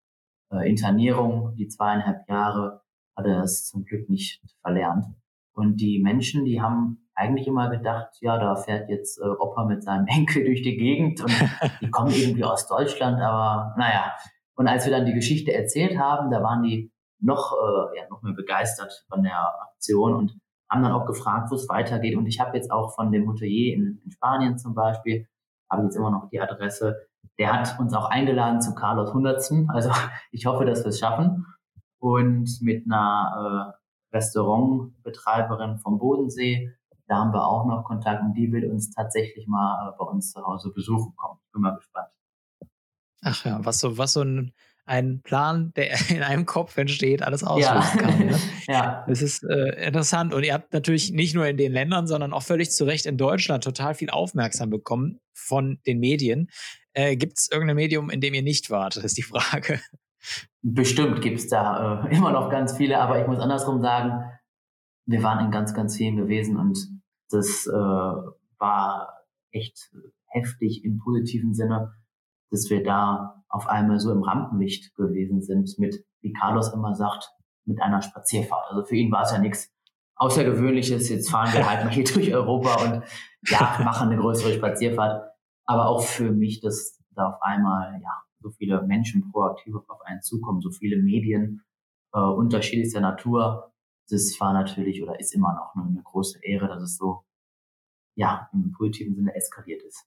äh, 0.53 0.69
Internierung. 0.69 1.55
Die 1.57 1.69
zweieinhalb 1.69 2.29
Jahre 2.29 2.83
hat 3.17 3.27
er 3.27 3.43
es 3.43 3.67
zum 3.67 3.85
Glück 3.85 4.09
nicht 4.09 4.43
verlernt. 4.63 5.07
Und 5.53 5.81
die 5.81 6.01
Menschen, 6.01 6.45
die 6.45 6.61
haben 6.61 7.10
eigentlich 7.21 7.47
immer 7.47 7.69
gedacht, 7.69 8.15
ja, 8.21 8.39
da 8.39 8.57
fährt 8.57 8.89
jetzt 8.89 9.19
äh, 9.19 9.27
Opa 9.27 9.65
mit 9.65 9.83
seinem 9.83 10.07
Enkel 10.09 10.45
durch 10.45 10.63
die 10.63 10.77
Gegend 10.77 11.21
und 11.21 11.33
die 11.81 11.91
kommen 11.91 12.13
irgendwie 12.13 12.45
aus 12.45 12.67
Deutschland, 12.67 13.21
aber 13.21 13.75
naja. 13.79 14.13
Und 14.55 14.67
als 14.69 14.85
wir 14.85 14.93
dann 14.93 15.07
die 15.07 15.15
Geschichte 15.15 15.53
erzählt 15.53 15.99
haben, 15.99 16.31
da 16.31 16.43
waren 16.43 16.63
die 16.63 16.93
noch, 17.21 17.53
äh, 17.53 17.99
ja, 17.99 18.09
noch 18.09 18.23
mehr 18.23 18.35
begeistert 18.35 19.05
von 19.09 19.23
der 19.23 19.39
Aktion 19.63 20.15
und 20.15 20.37
haben 20.71 20.83
dann 20.83 20.93
auch 20.93 21.07
gefragt, 21.07 21.51
wo 21.51 21.55
es 21.55 21.69
weitergeht. 21.69 22.17
Und 22.17 22.27
ich 22.27 22.41
habe 22.41 22.57
jetzt 22.57 22.71
auch 22.71 22.95
von 22.95 23.11
dem 23.13 23.29
Hotelier 23.29 23.75
in, 23.75 24.01
in 24.05 24.11
Spanien 24.11 24.59
zum 24.59 24.75
Beispiel, 24.75 25.27
habe 25.71 25.85
jetzt 25.85 25.97
immer 25.97 26.11
noch 26.11 26.29
die 26.31 26.41
Adresse, 26.41 26.97
der 27.39 27.53
hat 27.53 27.79
uns 27.79 27.95
auch 27.95 28.11
eingeladen 28.11 28.61
zu 28.61 28.75
Carlos 28.75 29.13
Hundertsten. 29.13 29.69
Also 29.71 29.91
ich 30.31 30.47
hoffe, 30.47 30.65
dass 30.65 30.85
wir 30.85 30.89
es 30.89 30.99
schaffen. 30.99 31.47
Und 31.99 32.49
mit 32.63 32.85
einer 32.87 33.75
äh, 34.13 34.17
Restaurantbetreiberin 34.17 35.79
vom 35.79 35.99
Bodensee 35.99 36.71
da 37.11 37.17
haben 37.17 37.33
wir 37.33 37.45
auch 37.45 37.67
noch 37.67 37.83
Kontakt 37.83 38.23
und 38.23 38.35
die 38.35 38.53
will 38.53 38.71
uns 38.71 38.93
tatsächlich 38.93 39.49
mal 39.49 39.89
äh, 39.89 39.97
bei 39.99 40.05
uns 40.05 40.31
zu 40.31 40.41
Hause 40.43 40.71
besuchen 40.73 41.13
kommen. 41.17 41.41
Bin 41.53 41.63
mal 41.63 41.75
gespannt. 41.75 42.09
Ach 43.23 43.45
ja, 43.45 43.59
was 43.65 43.81
so, 43.81 43.99
was 43.99 44.13
so 44.13 44.23
ein, 44.23 44.53
ein 44.85 45.21
Plan, 45.21 45.73
der 45.75 45.91
in 46.11 46.23
einem 46.23 46.47
Kopf 46.47 46.77
entsteht, 46.77 47.23
alles 47.23 47.43
auslösen 47.43 47.99
ja. 47.99 48.01
kann. 48.01 48.27
Ne? 48.27 48.39
ja. 48.69 49.05
Das 49.09 49.23
ist 49.23 49.43
äh, 49.43 49.87
interessant. 49.87 50.33
Und 50.33 50.45
ihr 50.45 50.55
habt 50.55 50.73
natürlich 50.73 51.11
nicht 51.11 51.35
nur 51.35 51.49
in 51.49 51.57
den 51.57 51.73
Ländern, 51.73 52.07
sondern 52.07 52.33
auch 52.33 52.45
völlig 52.45 52.71
zu 52.71 52.85
Recht 52.85 53.07
in 53.07 53.17
Deutschland 53.17 53.65
total 53.65 53.95
viel 53.95 54.11
Aufmerksam 54.11 54.71
bekommen 54.71 55.19
von 55.35 55.81
den 55.89 55.99
Medien. 55.99 56.49
Äh, 56.93 57.17
Gibt 57.17 57.39
es 57.39 57.51
irgendein 57.51 57.75
Medium, 57.75 58.09
in 58.11 58.21
dem 58.21 58.35
ihr 58.35 58.43
nicht 58.43 58.71
wart? 58.71 58.97
Das 58.97 59.03
ist 59.03 59.19
die 59.19 59.23
Frage. 59.23 59.81
Bestimmt 60.63 61.23
gibt 61.23 61.41
es 61.41 61.49
da 61.49 62.05
äh, 62.05 62.15
immer 62.15 62.31
noch 62.31 62.51
ganz 62.51 62.77
viele, 62.77 62.99
aber 62.99 63.21
ich 63.21 63.27
muss 63.27 63.41
andersrum 63.41 63.81
sagen, 63.81 64.13
wir 65.07 65.25
waren 65.25 65.45
in 65.45 65.51
ganz, 65.51 65.75
ganz 65.75 65.97
vielen 65.97 66.17
gewesen 66.17 66.57
und 66.57 67.00
das 67.33 67.67
äh, 67.67 67.73
war 68.59 69.25
echt 69.51 69.91
heftig 70.27 70.85
im 70.85 70.99
positiven 70.99 71.55
Sinne, 71.55 71.95
dass 72.51 72.71
wir 72.71 72.83
da 72.83 73.43
auf 73.49 73.67
einmal 73.67 73.99
so 73.99 74.13
im 74.13 74.23
Rampenlicht 74.23 74.95
gewesen 74.95 75.43
sind 75.43 75.79
mit, 75.79 76.05
wie 76.21 76.33
Carlos 76.33 76.73
immer 76.73 76.95
sagt, 76.95 77.31
mit 77.65 77.81
einer 77.81 78.03
Spazierfahrt. 78.03 78.71
Also 78.71 78.85
für 78.85 78.97
ihn 78.97 79.11
war 79.11 79.23
es 79.23 79.33
ja 79.33 79.39
nichts 79.39 79.73
Außergewöhnliches. 80.17 81.09
Jetzt 81.09 81.31
fahren 81.31 81.53
wir 81.53 81.69
halt 81.69 81.85
mal 81.85 81.93
hier 81.93 82.05
durch 82.15 82.33
Europa 82.33 82.85
und 82.85 83.05
ja, 83.47 83.81
machen 83.85 84.09
eine 84.09 84.21
größere 84.21 84.53
Spazierfahrt. 84.55 85.31
Aber 85.65 85.89
auch 85.89 86.03
für 86.03 86.31
mich, 86.31 86.61
dass 86.61 87.01
da 87.15 87.29
auf 87.31 87.43
einmal 87.43 88.01
ja 88.03 88.23
so 88.41 88.51
viele 88.51 88.83
Menschen 88.83 89.31
proaktiv 89.31 89.75
auf 89.89 90.01
einen 90.03 90.23
zukommen, 90.23 90.61
so 90.61 90.71
viele 90.71 91.03
Medien 91.03 91.63
äh, 92.13 92.21
unterschiedlichster 92.21 93.01
Natur 93.01 93.73
das 94.11 94.37
war 94.41 94.53
natürlich 94.53 95.03
oder 95.03 95.19
ist 95.19 95.35
immer 95.35 95.55
noch 95.55 95.75
eine, 95.75 96.03
große 96.03 96.43
Ehre, 96.43 96.69
dass 96.69 96.83
es 96.83 96.97
so, 96.97 97.25
ja, 98.17 98.49
im 98.53 98.73
positiven 98.73 99.15
Sinne 99.15 99.35
eskaliert 99.35 99.83
ist. 99.83 100.05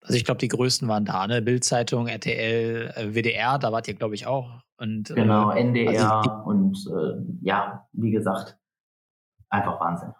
Also 0.00 0.16
ich 0.16 0.24
glaube, 0.24 0.38
die 0.38 0.48
größten 0.48 0.88
waren 0.88 1.04
da, 1.04 1.26
ne? 1.26 1.40
Bildzeitung, 1.42 2.08
RTL, 2.08 2.92
äh, 2.96 3.14
WDR, 3.14 3.58
da 3.58 3.70
wart 3.70 3.86
ihr, 3.86 3.94
glaube 3.94 4.16
ich, 4.16 4.26
auch. 4.26 4.60
Und, 4.76 5.10
äh, 5.10 5.14
genau, 5.14 5.50
NDR 5.50 6.16
also 6.16 6.30
und 6.44 6.76
äh, 6.88 7.46
ja, 7.46 7.88
wie 7.92 8.10
gesagt, 8.10 8.58
einfach 9.48 9.78
Wahnsinn. 9.80 10.12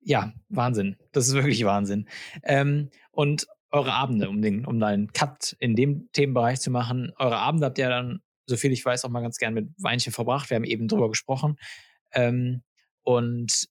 Ja, 0.00 0.32
Wahnsinn. 0.48 0.96
Das 1.12 1.28
ist 1.28 1.34
wirklich 1.34 1.64
Wahnsinn. 1.64 2.08
Ähm, 2.42 2.90
und 3.12 3.46
eure 3.70 3.92
Abende, 3.92 4.28
um 4.28 4.42
den, 4.42 4.64
um 4.64 4.82
einen 4.82 5.12
Cut 5.12 5.56
in 5.60 5.76
dem 5.76 6.10
Themenbereich 6.12 6.60
zu 6.60 6.70
machen, 6.70 7.12
eure 7.18 7.36
Abende 7.36 7.66
habt 7.66 7.78
ihr 7.78 7.88
dann 7.88 8.22
soviel 8.48 8.72
ich 8.72 8.84
weiß, 8.84 9.04
auch 9.04 9.10
mal 9.10 9.20
ganz 9.20 9.38
gern 9.38 9.54
mit 9.54 9.70
Weinchen 9.78 10.12
verbracht. 10.12 10.50
Wir 10.50 10.56
haben 10.56 10.64
eben 10.64 10.88
drüber 10.88 11.08
gesprochen. 11.08 11.56
Ähm, 12.12 12.62
und 13.02 13.68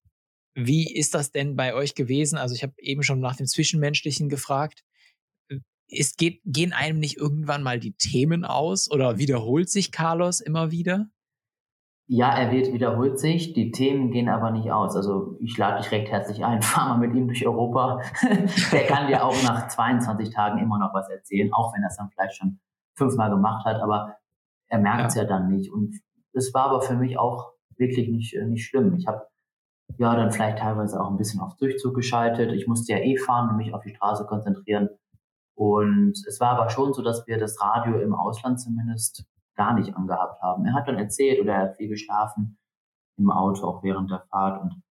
wie 0.55 0.91
ist 0.93 1.13
das 1.13 1.31
denn 1.31 1.55
bei 1.55 1.73
euch 1.73 1.95
gewesen? 1.95 2.37
Also 2.37 2.55
ich 2.55 2.63
habe 2.63 2.73
eben 2.77 3.03
schon 3.03 3.19
nach 3.19 3.35
dem 3.35 3.45
Zwischenmenschlichen 3.45 4.29
gefragt. 4.29 4.83
Ist, 5.89 6.17
geht, 6.17 6.41
gehen 6.43 6.73
einem 6.73 6.99
nicht 6.99 7.17
irgendwann 7.17 7.63
mal 7.63 7.79
die 7.79 7.93
Themen 7.93 8.43
aus 8.43 8.91
oder 8.91 9.17
wiederholt 9.19 9.69
sich 9.69 9.91
Carlos 9.91 10.41
immer 10.41 10.71
wieder? 10.71 11.07
Ja, 12.09 12.29
er 12.33 12.51
wird 12.51 12.71
wiederholt 12.71 13.19
sich, 13.19 13.53
die 13.53 13.71
Themen 13.71 14.11
gehen 14.11 14.29
aber 14.29 14.51
nicht 14.51 14.71
aus. 14.71 14.95
Also 14.95 15.37
ich 15.41 15.57
lade 15.57 15.81
dich 15.81 15.91
recht 15.91 16.09
herzlich 16.09 16.43
ein, 16.43 16.61
fahr 16.63 16.89
mal 16.89 17.07
mit 17.07 17.15
ihm 17.15 17.27
durch 17.27 17.45
Europa. 17.45 18.01
Der 18.71 18.85
kann 18.85 19.07
dir 19.07 19.23
auch 19.23 19.35
nach 19.43 19.67
22 19.67 20.33
Tagen 20.33 20.59
immer 20.59 20.79
noch 20.79 20.93
was 20.93 21.09
erzählen, 21.09 21.51
auch 21.53 21.73
wenn 21.73 21.83
er 21.83 21.89
es 21.89 21.97
dann 21.97 22.09
vielleicht 22.09 22.37
schon 22.37 22.59
fünfmal 22.95 23.29
gemacht 23.29 23.65
hat. 23.65 23.81
Aber 23.81 24.15
er 24.67 24.79
merkt 24.79 25.09
es 25.09 25.15
ja. 25.15 25.23
ja. 25.23 25.27
dann 25.27 25.49
nicht. 25.49 25.71
Und 25.71 25.99
das 26.33 26.53
war 26.53 26.65
aber 26.65 26.81
für 26.81 26.95
mich 26.95 27.17
auch 27.17 27.53
wirklich 27.77 28.09
nicht, 28.09 28.33
äh, 28.35 28.45
nicht 28.45 28.65
schlimm. 28.65 28.95
Ich 28.95 29.07
habe 29.07 29.27
ja 29.97 30.15
dann 30.15 30.31
vielleicht 30.31 30.59
teilweise 30.59 31.01
auch 31.01 31.09
ein 31.09 31.17
bisschen 31.17 31.39
auf 31.39 31.55
Durchzug 31.57 31.95
geschaltet. 31.95 32.51
Ich 32.51 32.67
musste 32.67 32.93
ja 32.93 32.99
eh 32.99 33.17
fahren 33.17 33.49
und 33.49 33.57
mich 33.57 33.73
auf 33.73 33.83
die 33.83 33.95
Straße 33.95 34.25
konzentrieren. 34.25 34.89
Und 35.55 36.13
es 36.27 36.39
war 36.39 36.51
aber 36.51 36.69
schon 36.69 36.93
so, 36.93 37.01
dass 37.01 37.25
wir 37.25 37.39
das 37.39 37.59
Radio 37.61 37.99
im 37.99 38.13
Ausland 38.13 38.61
zumindest 38.61 39.25
gar 39.55 39.73
nicht 39.73 39.95
angehabt 39.95 40.41
haben. 40.41 40.65
Er 40.65 40.73
hat 40.73 40.87
dann 40.87 40.99
erzählt 40.99 41.41
oder 41.41 41.53
er 41.53 41.61
hat 41.61 41.77
viel 41.77 41.89
geschlafen 41.89 42.59
im 43.17 43.31
Auto, 43.31 43.65
auch 43.65 43.81
während 43.81 44.11
der 44.11 44.23
Fahrt. 44.29 44.61
Und 44.61 44.83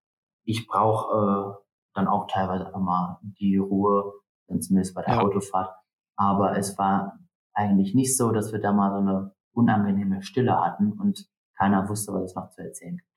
ich 0.45 0.67
brauche 0.67 1.59
äh, 1.59 1.65
dann 1.95 2.09
auch 2.09 2.27
teilweise 2.29 2.67
einfach 2.67 2.81
mal 2.81 3.19
die 3.23 3.59
Ruhe, 3.59 4.15
zumindest 4.59 4.95
bei 4.95 5.03
der 5.03 5.17
ja. 5.17 5.21
Autofahrt. 5.21 5.75
Aber 6.17 6.57
es 6.57 6.79
war 6.79 7.19
eigentlich 7.53 7.95
nicht 7.95 8.17
so, 8.17 8.33
dass 8.33 8.53
wir 8.53 8.61
da 8.61 8.73
mal 8.73 8.91
so 8.91 8.99
eine 8.99 9.35
unangenehme 9.55 10.23
Stille 10.23 10.61
hatten 10.61 10.93
und 10.93 11.27
keiner 11.57 11.89
wusste, 11.89 12.13
was 12.13 12.31
es 12.31 12.35
noch 12.35 12.51
zu 12.51 12.63
erzählen 12.63 12.97
gibt. 12.97 13.09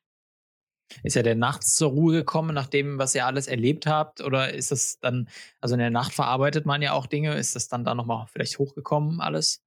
Ist 1.03 1.17
er 1.17 1.23
denn 1.23 1.39
nachts 1.39 1.75
zur 1.75 1.91
Ruhe 1.91 2.13
gekommen, 2.13 2.53
nach 2.53 2.67
dem, 2.67 2.97
was 2.97 3.13
ihr 3.13 3.25
alles 3.25 3.47
erlebt 3.47 3.87
habt? 3.87 4.21
Oder 4.21 4.53
ist 4.53 4.71
das 4.71 4.99
dann, 4.99 5.27
also 5.59 5.75
in 5.75 5.79
der 5.79 5.89
Nacht 5.89 6.13
verarbeitet 6.13 6.65
man 6.65 6.81
ja 6.81 6.93
auch 6.93 7.07
Dinge, 7.07 7.35
ist 7.35 7.55
das 7.55 7.67
dann 7.67 7.83
da 7.83 7.93
nochmal 7.93 8.25
vielleicht 8.27 8.57
hochgekommen 8.57 9.19
alles? 9.19 9.61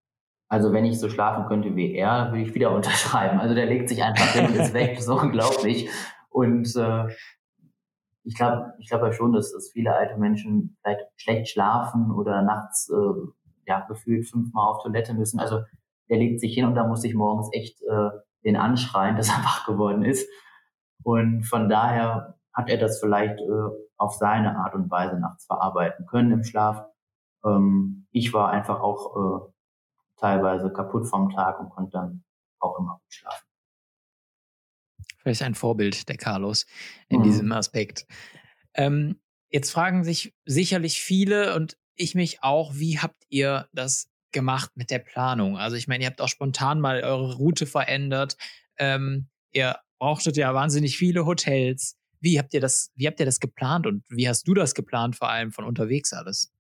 Also 0.49 0.73
wenn 0.73 0.85
ich 0.85 0.99
so 0.99 1.09
schlafen 1.09 1.47
könnte 1.47 1.77
wie 1.77 1.95
er, 1.95 2.33
würde 2.33 2.43
ich 2.43 2.55
wieder 2.55 2.71
unterschreiben. 2.75 3.39
Also 3.39 3.55
der 3.55 3.67
legt 3.67 3.89
sich 3.89 4.03
einfach 4.03 4.33
hin 4.33 4.47
und 4.47 4.57
ist 4.57 4.75
weg, 4.75 5.01
so 5.01 5.21
unglaublich. 5.21 5.89
Und 6.31 6.75
äh, 6.77 7.07
ich 8.25 8.35
glaube 8.35 8.73
ich 8.79 8.89
glaube 8.89 9.07
ja 9.07 9.13
schon, 9.13 9.33
dass, 9.33 9.53
dass 9.53 9.71
viele 9.73 9.95
alte 9.95 10.19
Menschen 10.19 10.77
vielleicht 10.81 11.01
schlecht 11.17 11.49
schlafen 11.51 12.11
oder 12.11 12.43
nachts 12.43 12.91
äh, 12.91 13.31
ja 13.67 13.81
gefühlt 13.89 14.29
fünfmal 14.29 14.71
auf 14.71 14.83
Toilette 14.83 15.15
müssen. 15.15 15.39
Also 15.39 15.61
der 16.11 16.18
legt 16.18 16.40
sich 16.40 16.55
hin 16.55 16.66
und 16.66 16.75
da 16.75 16.87
muss 16.87 17.05
ich 17.05 17.14
morgens 17.14 17.49
echt 17.53 17.81
äh, 17.83 18.11
den 18.44 18.57
anschreien, 18.57 19.16
dass 19.16 19.29
er 19.29 19.44
wach 19.44 19.66
geworden 19.66 20.05
ist. 20.05 20.29
Und 21.03 21.44
von 21.44 21.68
daher 21.68 22.38
hat 22.53 22.68
er 22.68 22.77
das 22.77 23.01
vielleicht 23.01 23.40
äh, 23.40 23.68
auf 23.96 24.14
seine 24.14 24.57
Art 24.57 24.75
und 24.75 24.90
Weise 24.90 25.18
nachts 25.18 25.46
verarbeiten 25.46 26.07
können 26.07 26.33
im 26.33 26.44
Schlaf. 26.44 26.85
Ähm, 27.44 28.07
ich 28.11 28.35
war 28.35 28.51
einfach 28.51 28.81
auch 28.81 29.16
äh, 29.16 29.53
teilweise 30.16 30.70
kaputt 30.73 31.07
vom 31.07 31.31
Tag 31.31 31.61
und 31.61 31.70
konnte 31.70 31.92
dann 31.92 32.25
auch 32.59 32.79
immer 32.79 33.01
gut 33.03 33.14
schlafen. 33.14 33.46
Vielleicht 35.18 35.42
ein 35.42 35.55
Vorbild 35.55 36.09
der 36.09 36.16
Carlos 36.16 36.66
in 37.09 37.20
mhm. 37.20 37.25
diesem 37.25 37.53
Aspekt. 37.53 38.07
Ähm, 38.75 39.20
jetzt 39.51 39.70
fragen 39.70 40.05
sich 40.05 40.35
sicherlich 40.44 41.01
viele 41.01 41.55
und 41.57 41.79
ich 41.94 42.14
mich 42.14 42.42
auch, 42.42 42.75
wie 42.75 42.99
habt 42.99 43.25
ihr 43.29 43.68
das 43.73 44.10
gemacht 44.33 44.71
mit 44.75 44.90
der 44.90 44.99
Planung? 44.99 45.59
Also 45.59 45.77
ich 45.77 45.88
meine, 45.88 46.05
ihr 46.05 46.11
habt 46.11 46.21
auch 46.21 46.29
spontan 46.29 46.81
mal 46.81 47.03
eure 47.03 47.35
Route 47.35 47.66
verändert. 47.66 48.37
Ähm, 48.79 49.29
ihr 49.53 49.77
brauchtet 49.99 50.37
ja 50.37 50.55
wahnsinnig 50.55 50.97
viele 50.97 51.27
Hotels. 51.27 51.97
Wie 52.21 52.38
habt 52.38 52.53
ihr 52.55 52.61
das, 52.61 52.90
wie 52.95 53.07
habt 53.07 53.21
ihr 53.21 53.27
das 53.27 53.40
geplant 53.40 53.87
und 53.87 54.05
wie 54.09 54.29
hast 54.29 54.47
du 54.47 54.55
das 54.55 54.75
geplant, 54.75 55.16
vor 55.16 55.31
allem 55.31 55.53
von 55.53 55.64
unterwegs 55.64 56.12
alles? 56.12 56.53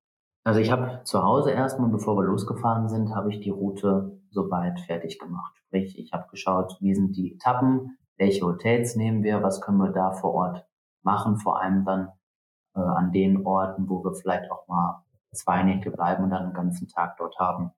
Also 0.44 0.60
ich 0.60 0.70
habe 0.70 1.02
zu 1.04 1.22
Hause 1.22 1.50
erstmal, 1.50 1.90
bevor 1.90 2.16
wir 2.16 2.24
losgefahren 2.24 2.88
sind, 2.88 3.14
habe 3.14 3.30
ich 3.30 3.40
die 3.40 3.50
Route 3.50 4.18
soweit 4.30 4.80
fertig 4.80 5.18
gemacht. 5.18 5.54
Sprich, 5.66 5.98
ich 5.98 6.12
habe 6.12 6.28
geschaut, 6.30 6.76
wie 6.80 6.94
sind 6.94 7.14
die 7.16 7.34
Etappen, 7.34 7.98
welche 8.16 8.44
Hotels 8.44 8.96
nehmen 8.96 9.22
wir, 9.22 9.42
was 9.42 9.60
können 9.60 9.78
wir 9.78 9.92
da 9.92 10.12
vor 10.12 10.34
Ort 10.34 10.66
machen, 11.02 11.36
vor 11.36 11.60
allem 11.60 11.84
dann 11.84 12.08
äh, 12.74 12.80
an 12.80 13.12
den 13.12 13.44
Orten, 13.44 13.88
wo 13.88 14.02
wir 14.02 14.14
vielleicht 14.14 14.50
auch 14.50 14.66
mal 14.66 15.04
zwei 15.32 15.62
Nächte 15.62 15.90
bleiben 15.90 16.24
und 16.24 16.30
dann 16.30 16.44
einen 16.44 16.54
ganzen 16.54 16.88
Tag 16.88 17.16
dort 17.18 17.38
haben. 17.38 17.72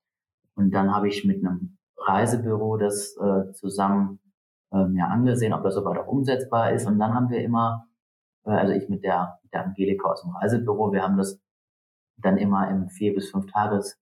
Und 0.54 0.72
dann 0.72 0.94
habe 0.94 1.08
ich 1.08 1.24
mit 1.24 1.44
einem 1.44 1.78
Reisebüro 1.96 2.76
das 2.76 3.16
äh, 3.16 3.52
zusammen 3.52 4.20
äh, 4.72 4.84
mir 4.84 5.06
angesehen, 5.08 5.52
ob 5.52 5.62
das 5.62 5.74
soweit 5.74 5.98
auch 5.98 6.08
umsetzbar 6.08 6.72
ist. 6.72 6.86
Und 6.86 6.98
dann 6.98 7.14
haben 7.14 7.30
wir 7.30 7.42
immer, 7.42 7.86
äh, 8.44 8.50
also 8.50 8.72
ich 8.72 8.88
mit 8.88 9.04
der, 9.04 9.38
der 9.52 9.64
Angelika 9.64 10.08
aus 10.08 10.22
dem 10.22 10.34
Reisebüro, 10.34 10.92
wir 10.92 11.02
haben 11.02 11.16
das 11.16 11.40
dann 12.16 12.36
immer 12.36 12.68
im 12.70 12.88
vier 12.88 13.14
bis 13.14 13.30
fünf 13.30 13.50
Tages 13.50 13.98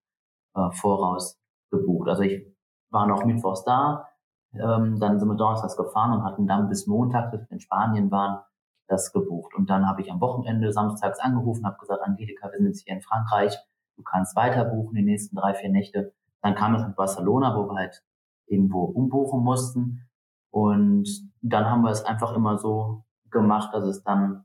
äh, 0.54 0.70
Voraus 0.72 1.38
gebucht. 1.70 2.08
Also 2.08 2.22
ich 2.22 2.46
war 2.90 3.06
noch 3.06 3.24
mittwochs 3.24 3.64
da, 3.64 4.08
ähm, 4.54 4.98
dann 4.98 5.18
sind 5.18 5.28
wir 5.28 5.36
donnerstags 5.36 5.76
gefahren 5.76 6.12
und 6.12 6.24
hatten 6.24 6.46
dann 6.46 6.68
bis 6.68 6.86
Montag, 6.86 7.30
bis 7.30 7.40
wir 7.42 7.52
in 7.52 7.60
Spanien 7.60 8.10
waren, 8.10 8.42
das 8.90 9.12
gebucht. 9.12 9.54
Und 9.54 9.70
dann 9.70 9.86
habe 9.86 10.02
ich 10.02 10.10
am 10.10 10.20
Wochenende 10.20 10.72
samstags 10.72 11.20
angerufen, 11.20 11.64
habe 11.64 11.78
gesagt, 11.78 12.02
Angelika, 12.02 12.50
wir 12.50 12.58
sind 12.58 12.66
jetzt 12.66 12.84
hier 12.84 12.94
in 12.94 13.02
Frankreich, 13.02 13.56
du 13.96 14.02
kannst 14.02 14.36
weiter 14.36 14.64
buchen 14.64 14.94
die 14.96 15.02
nächsten 15.02 15.36
drei, 15.36 15.54
vier 15.54 15.70
Nächte. 15.70 16.12
Dann 16.42 16.54
kam 16.54 16.74
es 16.74 16.84
mit 16.84 16.96
Barcelona, 16.96 17.56
wo 17.56 17.68
wir 17.68 17.76
halt 17.76 18.02
irgendwo 18.46 18.84
umbuchen 18.84 19.42
mussten. 19.42 20.08
Und 20.50 21.08
dann 21.42 21.66
haben 21.70 21.82
wir 21.82 21.90
es 21.90 22.04
einfach 22.04 22.34
immer 22.34 22.58
so 22.58 23.04
gemacht, 23.30 23.72
dass 23.72 23.84
es 23.84 24.02
dann 24.02 24.44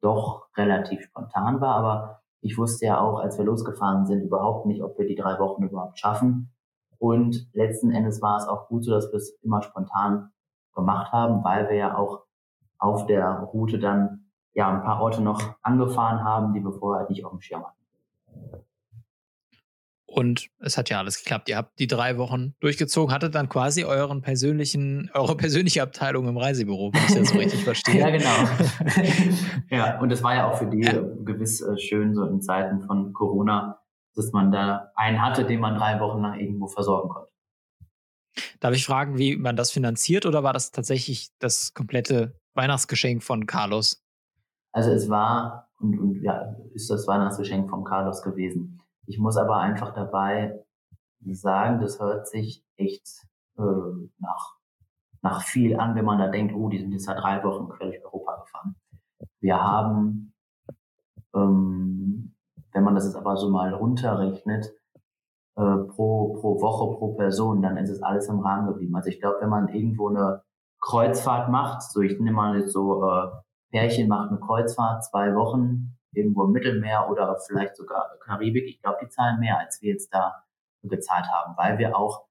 doch 0.00 0.48
relativ 0.56 1.02
spontan 1.02 1.60
war. 1.60 1.74
Aber 1.74 2.22
ich 2.40 2.58
wusste 2.58 2.86
ja 2.86 3.00
auch, 3.00 3.18
als 3.18 3.38
wir 3.38 3.44
losgefahren 3.44 4.06
sind, 4.06 4.22
überhaupt 4.22 4.66
nicht, 4.66 4.82
ob 4.82 4.98
wir 4.98 5.06
die 5.06 5.16
drei 5.16 5.38
Wochen 5.38 5.64
überhaupt 5.64 5.98
schaffen. 5.98 6.52
Und 6.98 7.48
letzten 7.52 7.90
Endes 7.90 8.22
war 8.22 8.36
es 8.36 8.46
auch 8.46 8.68
gut 8.68 8.84
so, 8.84 8.92
dass 8.92 9.10
wir 9.10 9.16
es 9.16 9.36
immer 9.42 9.62
spontan 9.62 10.30
gemacht 10.74 11.12
haben, 11.12 11.42
weil 11.42 11.68
wir 11.68 11.76
ja 11.76 11.96
auch 11.96 12.24
auf 12.82 13.06
der 13.06 13.48
Route 13.52 13.78
dann 13.78 14.26
ja 14.54 14.68
ein 14.68 14.82
paar 14.82 15.00
Orte 15.00 15.22
noch 15.22 15.54
angefahren 15.62 16.24
haben, 16.24 16.52
die 16.52 16.60
wir 16.60 16.72
vorher 16.72 17.00
halt 17.00 17.10
nicht 17.10 17.24
auf 17.24 17.30
dem 17.30 17.40
Schirm 17.40 17.64
hatten. 17.64 17.78
Und 20.04 20.50
es 20.58 20.76
hat 20.76 20.90
ja 20.90 20.98
alles 20.98 21.22
geklappt. 21.22 21.48
Ihr 21.48 21.56
habt 21.56 21.78
die 21.78 21.86
drei 21.86 22.18
Wochen 22.18 22.54
durchgezogen, 22.60 23.14
hattet 23.14 23.34
dann 23.34 23.48
quasi 23.48 23.84
euren 23.84 24.20
persönlichen, 24.20 25.10
eure 25.14 25.36
persönliche 25.36 25.80
Abteilung 25.80 26.28
im 26.28 26.36
Reisebüro, 26.36 26.92
wenn 26.92 27.02
ich 27.04 27.14
das 27.14 27.30
so 27.30 27.38
richtig 27.38 27.64
verstehe. 27.64 28.00
ja, 28.00 28.10
genau. 28.10 28.48
ja, 29.70 30.00
und 30.00 30.10
es 30.10 30.22
war 30.22 30.34
ja 30.34 30.50
auch 30.50 30.58
für 30.58 30.66
die 30.66 30.82
ja. 30.82 31.00
gewiss 31.24 31.62
äh, 31.62 31.78
schön, 31.78 32.14
so 32.14 32.26
in 32.26 32.42
Zeiten 32.42 32.82
von 32.82 33.14
Corona, 33.14 33.78
dass 34.14 34.32
man 34.32 34.52
da 34.52 34.90
einen 34.96 35.22
hatte, 35.22 35.46
den 35.46 35.60
man 35.60 35.76
drei 35.76 35.98
Wochen 35.98 36.20
lang 36.20 36.38
irgendwo 36.38 36.66
versorgen 36.66 37.08
konnte. 37.08 37.30
Darf 38.60 38.74
ich 38.74 38.84
fragen, 38.84 39.16
wie 39.16 39.36
man 39.36 39.56
das 39.56 39.70
finanziert 39.70 40.26
oder 40.26 40.42
war 40.42 40.52
das 40.52 40.72
tatsächlich 40.72 41.30
das 41.38 41.72
komplette 41.72 42.34
Weihnachtsgeschenk 42.54 43.22
von 43.22 43.46
Carlos? 43.46 44.02
Also 44.72 44.90
es 44.90 45.08
war 45.08 45.68
und, 45.82 45.98
und 45.98 46.22
ja, 46.22 46.54
ist 46.74 46.90
das 46.90 47.06
Weihnachtsgeschenk 47.06 47.68
von 47.68 47.84
Carlos 47.84 48.22
gewesen. 48.22 48.80
Ich 49.06 49.18
muss 49.18 49.36
aber 49.36 49.58
einfach 49.58 49.92
dabei 49.92 50.64
sagen, 51.26 51.80
das 51.80 52.00
hört 52.00 52.28
sich 52.28 52.64
echt 52.76 53.26
äh, 53.58 53.62
nach, 54.18 54.56
nach 55.22 55.42
viel 55.42 55.78
an, 55.78 55.94
wenn 55.94 56.04
man 56.04 56.18
da 56.18 56.28
denkt, 56.28 56.54
oh, 56.54 56.68
die 56.68 56.78
sind 56.78 56.92
jetzt 56.92 57.04
seit 57.04 57.18
drei 57.18 57.42
Wochen 57.44 57.68
quer 57.68 57.88
durch 57.88 58.04
Europa 58.04 58.42
gefahren. 58.42 58.76
Wir 59.40 59.60
haben, 59.60 60.34
ähm, 61.34 62.34
wenn 62.72 62.84
man 62.84 62.94
das 62.94 63.04
jetzt 63.04 63.16
aber 63.16 63.36
so 63.36 63.50
mal 63.50 63.74
runterrechnet, 63.74 64.72
äh, 65.56 65.76
pro, 65.88 66.34
pro 66.34 66.60
Woche, 66.60 66.96
pro 66.96 67.14
Person, 67.14 67.60
dann 67.60 67.76
ist 67.76 67.90
es 67.90 68.02
alles 68.02 68.28
im 68.28 68.40
Rahmen 68.40 68.68
geblieben. 68.68 68.94
Also 68.96 69.10
ich 69.10 69.20
glaube, 69.20 69.38
wenn 69.40 69.50
man 69.50 69.68
irgendwo 69.68 70.08
eine 70.08 70.42
Kreuzfahrt 70.82 71.48
macht, 71.48 71.82
so 71.82 72.00
ich 72.00 72.18
nehme 72.18 72.36
mal 72.36 72.58
jetzt 72.58 72.72
so, 72.72 73.08
äh, 73.08 73.28
Pärchen 73.70 74.08
macht 74.08 74.30
eine 74.30 74.40
Kreuzfahrt, 74.40 75.04
zwei 75.04 75.34
Wochen, 75.34 75.96
irgendwo 76.12 76.44
im 76.44 76.52
Mittelmeer 76.52 77.08
oder 77.10 77.38
vielleicht 77.46 77.76
sogar 77.76 78.10
Karibik. 78.20 78.64
Ich 78.68 78.82
glaube, 78.82 78.98
die 79.02 79.08
zahlen 79.08 79.40
mehr, 79.40 79.58
als 79.58 79.80
wir 79.80 79.92
jetzt 79.92 80.12
da 80.12 80.44
gezahlt 80.82 81.26
haben, 81.32 81.54
weil 81.56 81.78
wir 81.78 81.96
auch 81.96 82.26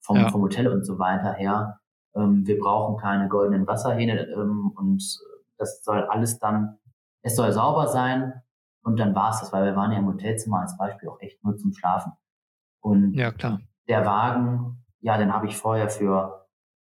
vom, 0.00 0.16
ja. 0.16 0.30
vom 0.30 0.42
Hotel 0.42 0.68
und 0.68 0.84
so 0.84 0.98
weiter 0.98 1.34
her, 1.34 1.80
ähm, 2.14 2.46
wir 2.46 2.58
brauchen 2.58 2.96
keine 2.96 3.28
goldenen 3.28 3.66
Wasserhähne 3.66 4.26
ähm, 4.28 4.72
und 4.76 5.02
das 5.58 5.82
soll 5.84 6.04
alles 6.04 6.38
dann, 6.38 6.78
es 7.22 7.36
soll 7.36 7.52
sauber 7.52 7.88
sein 7.88 8.40
und 8.82 8.98
dann 8.98 9.14
war 9.14 9.30
es 9.30 9.40
das, 9.40 9.52
weil 9.52 9.64
wir 9.64 9.76
waren 9.76 9.92
ja 9.92 9.98
im 9.98 10.06
Hotelzimmer 10.06 10.60
als 10.60 10.76
Beispiel 10.78 11.08
auch 11.08 11.20
echt 11.20 11.42
nur 11.44 11.56
zum 11.56 11.72
Schlafen. 11.72 12.12
Und 12.80 13.12
ja, 13.12 13.30
klar. 13.32 13.60
der 13.88 14.06
Wagen, 14.06 14.84
ja, 15.00 15.18
den 15.18 15.34
habe 15.34 15.46
ich 15.46 15.56
vorher 15.56 15.90
für 15.90 16.46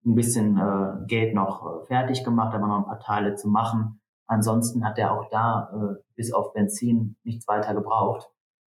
ein 0.06 0.16
bisschen 0.16 0.58
äh, 0.58 1.06
Geld 1.08 1.36
noch 1.36 1.66
äh, 1.66 1.86
fertig 1.88 2.24
gemacht, 2.24 2.54
aber 2.56 2.68
noch 2.68 2.80
ein 2.80 2.86
paar 2.86 3.00
Teile 3.00 3.36
zu 3.36 3.50
machen. 3.50 4.00
Ansonsten 4.28 4.86
hat 4.86 4.98
er 4.98 5.14
auch 5.14 5.30
da 5.30 5.72
äh, 5.74 6.02
bis 6.16 6.32
auf 6.32 6.54
Benzin 6.54 7.16
nichts 7.24 7.48
weiter 7.48 7.74
gebraucht. 7.74 8.30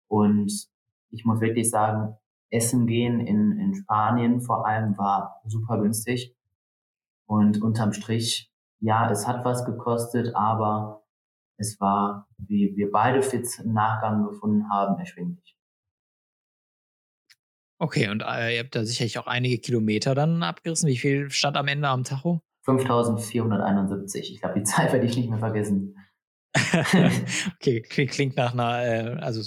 Und 0.07 0.51
ich 1.09 1.25
muss 1.25 1.41
wirklich 1.41 1.69
sagen, 1.69 2.15
Essen 2.49 2.87
gehen 2.87 3.19
in, 3.19 3.59
in 3.59 3.73
Spanien 3.73 4.41
vor 4.41 4.65
allem 4.65 4.97
war 4.97 5.41
super 5.45 5.79
günstig. 5.79 6.35
Und 7.25 7.61
unterm 7.61 7.91
Strich, 7.91 8.51
ja, 8.79 9.09
es 9.11 9.27
hat 9.27 9.43
was 9.43 9.65
gekostet, 9.65 10.33
aber 10.35 11.03
es 11.57 11.79
war, 11.81 12.27
wie 12.37 12.73
wir 12.75 12.91
beide 12.91 13.21
Fits 13.21 13.59
im 13.59 13.73
Nachgang 13.73 14.23
gefunden 14.23 14.69
haben, 14.69 14.97
erschwinglich. 14.97 15.56
Okay, 17.79 18.09
und 18.09 18.23
äh, 18.23 18.55
ihr 18.55 18.59
habt 18.63 18.75
da 18.75 18.83
sicherlich 18.85 19.19
auch 19.19 19.27
einige 19.27 19.59
Kilometer 19.59 20.15
dann 20.15 20.41
abgerissen. 20.41 20.89
Wie 20.89 20.97
viel 20.97 21.29
stand 21.29 21.57
am 21.57 21.67
Ende 21.67 21.87
am 21.87 22.03
Tacho? 22.03 22.41
5471. 22.63 24.33
Ich 24.33 24.41
glaube, 24.41 24.59
die 24.59 24.63
Zahl 24.65 24.91
werde 24.91 25.05
ich 25.05 25.15
nicht 25.15 25.29
mehr 25.29 25.39
vergessen. 25.39 25.95
okay, 27.55 27.81
klingt 27.81 28.35
nach 28.35 28.53
einer, 28.53 28.83
äh, 28.83 29.17
also 29.21 29.41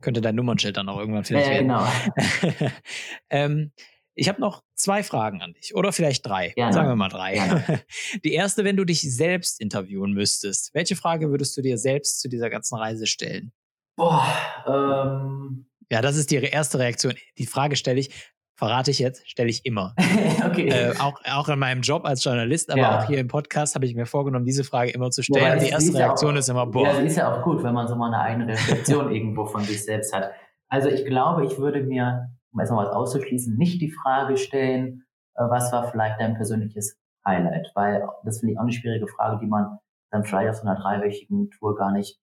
könnte 0.00 0.20
dein 0.20 0.36
Nummernschild 0.36 0.76
dann 0.76 0.88
auch 0.88 0.98
irgendwann 0.98 1.24
vielleicht 1.24 1.48
ja, 1.48 1.54
werden. 1.54 1.68
Genau. 1.68 2.70
ähm, 3.30 3.72
ich 4.14 4.28
habe 4.28 4.40
noch 4.40 4.62
zwei 4.74 5.02
Fragen 5.02 5.42
an 5.42 5.54
dich 5.54 5.74
oder 5.74 5.92
vielleicht 5.92 6.24
drei. 6.24 6.50
Gerne. 6.50 6.72
Sagen 6.72 6.88
wir 6.88 6.96
mal 6.96 7.08
drei. 7.08 7.34
Gerne. 7.34 7.82
Die 8.22 8.32
erste, 8.32 8.62
wenn 8.62 8.76
du 8.76 8.84
dich 8.84 9.00
selbst 9.00 9.60
interviewen 9.60 10.12
müsstest, 10.12 10.72
welche 10.74 10.94
Frage 10.94 11.30
würdest 11.30 11.56
du 11.56 11.62
dir 11.62 11.78
selbst 11.78 12.20
zu 12.20 12.28
dieser 12.28 12.50
ganzen 12.50 12.76
Reise 12.76 13.06
stellen? 13.06 13.52
Boah, 13.96 14.26
ähm. 14.66 15.66
Ja, 15.90 16.00
das 16.00 16.16
ist 16.16 16.30
die 16.30 16.36
erste 16.36 16.78
Reaktion. 16.78 17.14
Die 17.38 17.46
Frage 17.46 17.76
stelle 17.76 18.00
ich, 18.00 18.32
verrate 18.56 18.90
ich 18.90 18.98
jetzt, 18.98 19.28
stelle 19.28 19.48
ich 19.48 19.64
immer. 19.66 19.94
okay. 20.46 20.68
Äh, 20.68 20.94
auch, 20.98 21.20
auch 21.30 21.48
in 21.48 21.58
meinem 21.58 21.82
Job 21.82 22.04
als 22.04 22.24
Journalist, 22.24 22.70
aber 22.70 22.80
ja. 22.80 22.98
auch 22.98 23.06
hier 23.06 23.18
im 23.18 23.28
Podcast 23.28 23.74
habe 23.74 23.86
ich 23.86 23.94
mir 23.94 24.06
vorgenommen, 24.06 24.44
diese 24.44 24.64
Frage 24.64 24.90
immer 24.90 25.10
zu 25.10 25.22
stellen. 25.22 25.58
die 25.58 25.68
erste 25.68 25.94
Reaktion 25.94 26.34
auch, 26.34 26.38
ist 26.38 26.48
immer, 26.48 26.66
boah. 26.66 26.86
Ja, 26.86 26.94
sie 26.94 27.06
ist 27.06 27.16
ja 27.16 27.32
auch 27.32 27.42
gut, 27.42 27.62
wenn 27.62 27.74
man 27.74 27.88
so 27.88 27.96
mal 27.96 28.12
eine 28.12 28.20
eigene 28.20 28.52
Reflexion 28.52 29.12
irgendwo 29.14 29.46
von 29.46 29.62
sich 29.62 29.84
selbst 29.84 30.14
hat. 30.14 30.30
Also 30.68 30.88
ich 30.88 31.04
glaube, 31.04 31.44
ich 31.44 31.58
würde 31.58 31.82
mir, 31.82 32.30
um 32.52 32.60
erstmal 32.60 32.86
was 32.86 32.92
auszuschließen, 32.92 33.56
nicht 33.56 33.80
die 33.80 33.90
Frage 33.90 34.36
stellen, 34.36 35.04
äh, 35.34 35.42
was 35.48 35.72
war 35.72 35.90
vielleicht 35.90 36.20
dein 36.20 36.34
persönliches 36.36 36.98
Highlight? 37.26 37.70
Weil 37.74 38.06
das 38.24 38.40
finde 38.40 38.52
ich 38.52 38.58
auch 38.58 38.62
eine 38.62 38.72
schwierige 38.72 39.08
Frage, 39.08 39.38
die 39.40 39.46
man 39.46 39.78
dann 40.10 40.24
vielleicht 40.24 40.50
auf 40.50 40.56
so 40.56 40.62
einer 40.62 40.76
dreiwöchigen 40.76 41.50
Tour 41.50 41.76
gar 41.76 41.92
nicht 41.92 42.18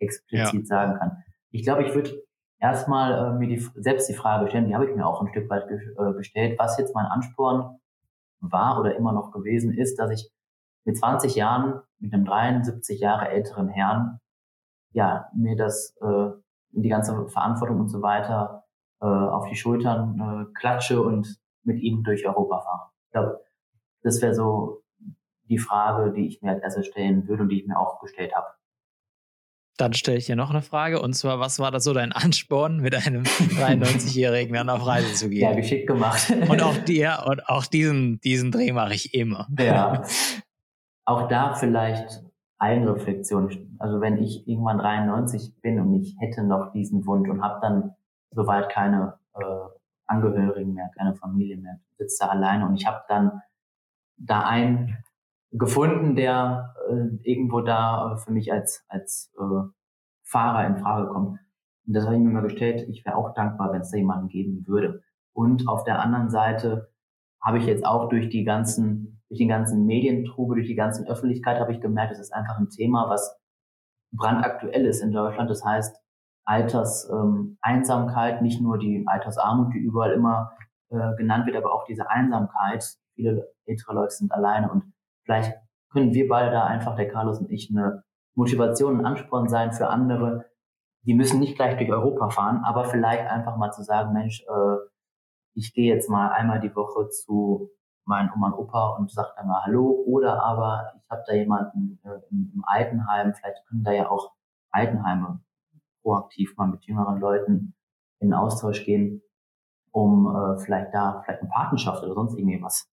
explizit 0.00 0.60
ja. 0.60 0.66
sagen 0.66 0.98
kann. 0.98 1.22
Ich 1.50 1.62
glaube, 1.62 1.84
ich 1.84 1.94
würde 1.94 2.10
erstmal 2.58 3.12
äh, 3.12 3.38
mir 3.38 3.48
die, 3.48 3.58
selbst 3.76 4.08
die 4.08 4.14
Frage 4.14 4.48
stellen, 4.48 4.66
die 4.66 4.74
habe 4.74 4.86
ich 4.86 4.94
mir 4.94 5.06
auch 5.06 5.20
ein 5.20 5.28
Stück 5.28 5.48
weit 5.50 5.68
ge 5.68 5.78
äh, 5.98 6.12
gestellt, 6.14 6.58
was 6.58 6.78
jetzt 6.78 6.94
mein 6.94 7.06
Ansporn 7.06 7.78
war 8.40 8.80
oder 8.80 8.96
immer 8.96 9.12
noch 9.12 9.32
gewesen 9.32 9.72
ist, 9.72 9.98
dass 9.98 10.10
ich 10.10 10.30
mit 10.84 10.96
20 10.96 11.34
Jahren 11.34 11.82
mit 11.98 12.12
einem 12.12 12.24
73 12.24 13.00
Jahre 13.00 13.28
älteren 13.28 13.68
Herrn 13.68 14.20
ja 14.92 15.28
mir 15.34 15.56
das 15.56 15.96
äh, 16.00 16.30
die 16.70 16.88
ganze 16.88 17.28
Verantwortung 17.28 17.80
und 17.80 17.88
so 17.88 18.02
weiter 18.02 18.64
äh, 19.00 19.06
auf 19.06 19.48
die 19.48 19.56
Schultern 19.56 20.48
äh, 20.52 20.58
klatsche 20.58 21.02
und 21.02 21.38
mit 21.64 21.80
ihm 21.80 22.02
durch 22.02 22.26
Europa 22.26 22.60
fahre. 22.60 22.90
Ich 23.06 23.12
glaube, 23.12 23.40
das 24.02 24.22
wäre 24.22 24.34
so 24.34 24.82
die 25.48 25.58
Frage, 25.58 26.12
die 26.12 26.26
ich 26.26 26.42
mir 26.42 26.52
als 26.52 26.62
erstes 26.62 26.86
stellen 26.86 27.26
würde 27.28 27.42
und 27.42 27.48
die 27.48 27.60
ich 27.60 27.66
mir 27.66 27.78
auch 27.78 28.00
gestellt 28.00 28.34
habe. 28.34 28.46
Dann 29.76 29.92
stelle 29.92 30.16
ich 30.16 30.26
dir 30.26 30.36
noch 30.36 30.50
eine 30.50 30.62
Frage 30.62 31.00
und 31.02 31.12
zwar, 31.12 31.38
was 31.38 31.58
war 31.58 31.70
das 31.70 31.84
so 31.84 31.92
dein 31.92 32.12
Ansporn, 32.12 32.78
mit 32.80 32.94
einem 32.94 33.22
93-Jährigen 33.24 34.54
dann 34.54 34.70
auf 34.70 34.86
Reise 34.86 35.12
zu 35.14 35.28
gehen? 35.28 35.42
Ja, 35.42 35.54
geschickt 35.54 35.86
gemacht. 35.86 36.30
und 36.48 36.62
auch 36.62 36.76
dir 36.78 37.24
und 37.26 37.46
auch 37.48 37.66
diesen, 37.66 38.20
diesen 38.20 38.52
Dreh 38.52 38.72
mache 38.72 38.94
ich 38.94 39.14
immer. 39.14 39.46
Ja. 39.58 40.02
Auch 41.08 41.28
da 41.28 41.54
vielleicht 41.54 42.20
Eigenreflexion. 42.58 43.76
Also 43.78 44.00
wenn 44.00 44.18
ich 44.18 44.48
irgendwann 44.48 44.78
93 44.78 45.60
bin 45.60 45.78
und 45.78 45.94
ich 45.94 46.16
hätte 46.18 46.42
noch 46.42 46.72
diesen 46.72 47.06
Wunsch 47.06 47.28
und 47.28 47.42
habe 47.42 47.60
dann 47.60 47.94
soweit 48.32 48.70
keine 48.70 49.18
äh, 49.34 49.44
Angehörigen 50.06 50.74
mehr, 50.74 50.90
keine 50.96 51.14
Familie 51.14 51.58
mehr, 51.58 51.78
sitze 51.96 52.24
da 52.24 52.30
alleine 52.30 52.66
und 52.66 52.74
ich 52.74 52.86
habe 52.86 53.02
dann 53.08 53.40
da 54.16 54.40
einen 54.40 54.96
gefunden, 55.52 56.16
der 56.16 56.74
äh, 56.88 57.16
irgendwo 57.22 57.60
da 57.60 58.12
äh, 58.12 58.16
für 58.18 58.32
mich 58.32 58.52
als, 58.52 58.84
als 58.88 59.32
äh, 59.38 59.68
Fahrer 60.22 60.66
in 60.66 60.76
Frage 60.78 61.08
kommt. 61.08 61.38
Und 61.86 61.94
das 61.94 62.04
habe 62.04 62.16
ich 62.16 62.20
mir 62.20 62.30
mal 62.30 62.42
gestellt, 62.42 62.88
ich 62.88 63.04
wäre 63.04 63.16
auch 63.16 63.34
dankbar, 63.34 63.72
wenn 63.72 63.82
es 63.82 63.90
da 63.90 63.96
jemanden 63.96 64.28
geben 64.28 64.66
würde. 64.66 65.02
Und 65.32 65.68
auf 65.68 65.84
der 65.84 66.00
anderen 66.00 66.30
Seite 66.30 66.90
habe 67.40 67.58
ich 67.58 67.66
jetzt 67.66 67.84
auch 67.86 68.08
durch 68.08 68.28
die 68.28 68.44
ganzen, 68.44 69.22
durch 69.28 69.38
den 69.38 69.48
ganzen 69.48 69.86
Medientrube, 69.86 70.56
durch 70.56 70.66
die 70.66 70.74
ganzen 70.74 71.06
Öffentlichkeit 71.06 71.60
habe 71.60 71.72
ich 71.72 71.80
gemerkt, 71.80 72.12
es 72.12 72.18
ist 72.18 72.32
einfach 72.32 72.58
ein 72.58 72.70
Thema, 72.70 73.08
was 73.08 73.38
brandaktuell 74.12 74.84
ist 74.86 75.00
in 75.00 75.12
Deutschland. 75.12 75.48
Das 75.50 75.64
heißt, 75.64 75.96
Alterseinsamkeit, 76.44 78.38
ähm, 78.38 78.42
nicht 78.42 78.60
nur 78.60 78.78
die 78.78 79.04
Altersarmut, 79.06 79.74
die 79.74 79.78
überall 79.78 80.12
immer 80.12 80.52
äh, 80.90 81.14
genannt 81.16 81.46
wird, 81.46 81.56
aber 81.56 81.72
auch 81.72 81.84
diese 81.84 82.08
Einsamkeit. 82.08 82.84
Viele 83.14 83.52
ältere 83.64 83.94
Leute 83.94 84.14
sind 84.14 84.32
alleine 84.32 84.70
und 84.70 84.92
vielleicht 85.26 85.58
können 85.90 86.14
wir 86.14 86.28
beide 86.28 86.50
da 86.50 86.64
einfach, 86.64 86.96
der 86.96 87.08
Carlos 87.08 87.40
und 87.40 87.50
ich, 87.50 87.70
eine 87.70 88.04
Motivation, 88.34 88.98
ein 88.98 89.06
Ansporn 89.06 89.48
sein 89.48 89.72
für 89.72 89.88
andere. 89.88 90.46
Die 91.02 91.14
müssen 91.14 91.40
nicht 91.40 91.56
gleich 91.56 91.76
durch 91.76 91.90
Europa 91.90 92.30
fahren, 92.30 92.62
aber 92.64 92.84
vielleicht 92.84 93.28
einfach 93.30 93.56
mal 93.56 93.72
zu 93.72 93.82
sagen, 93.82 94.12
Mensch, 94.12 94.42
äh, 94.42 94.76
ich 95.54 95.74
gehe 95.74 95.92
jetzt 95.92 96.08
mal 96.08 96.28
einmal 96.30 96.60
die 96.60 96.74
Woche 96.74 97.08
zu 97.08 97.70
meinen 98.04 98.30
Oma 98.34 98.48
und 98.48 98.54
Opa 98.54 98.96
und 98.96 99.10
sage 99.10 99.30
dann 99.36 99.48
mal 99.48 99.64
Hallo. 99.64 100.04
Oder 100.06 100.42
aber 100.42 100.92
ich 100.96 101.10
habe 101.10 101.22
da 101.26 101.34
jemanden 101.34 101.98
äh, 102.04 102.20
im, 102.30 102.52
im 102.54 102.64
Altenheim, 102.66 103.34
vielleicht 103.34 103.66
können 103.66 103.84
da 103.84 103.92
ja 103.92 104.08
auch 104.08 104.32
Altenheime 104.70 105.40
proaktiv 106.02 106.56
mal 106.56 106.68
mit 106.68 106.84
jüngeren 106.84 107.18
Leuten 107.18 107.74
in 108.20 108.32
Austausch 108.32 108.84
gehen, 108.84 109.22
um 109.92 110.26
äh, 110.26 110.58
vielleicht 110.58 110.94
da 110.94 111.22
vielleicht 111.24 111.40
eine 111.40 111.50
Partnerschaft 111.50 112.02
oder 112.04 112.14
sonst 112.14 112.38
irgendwie 112.38 112.62
was 112.62 112.88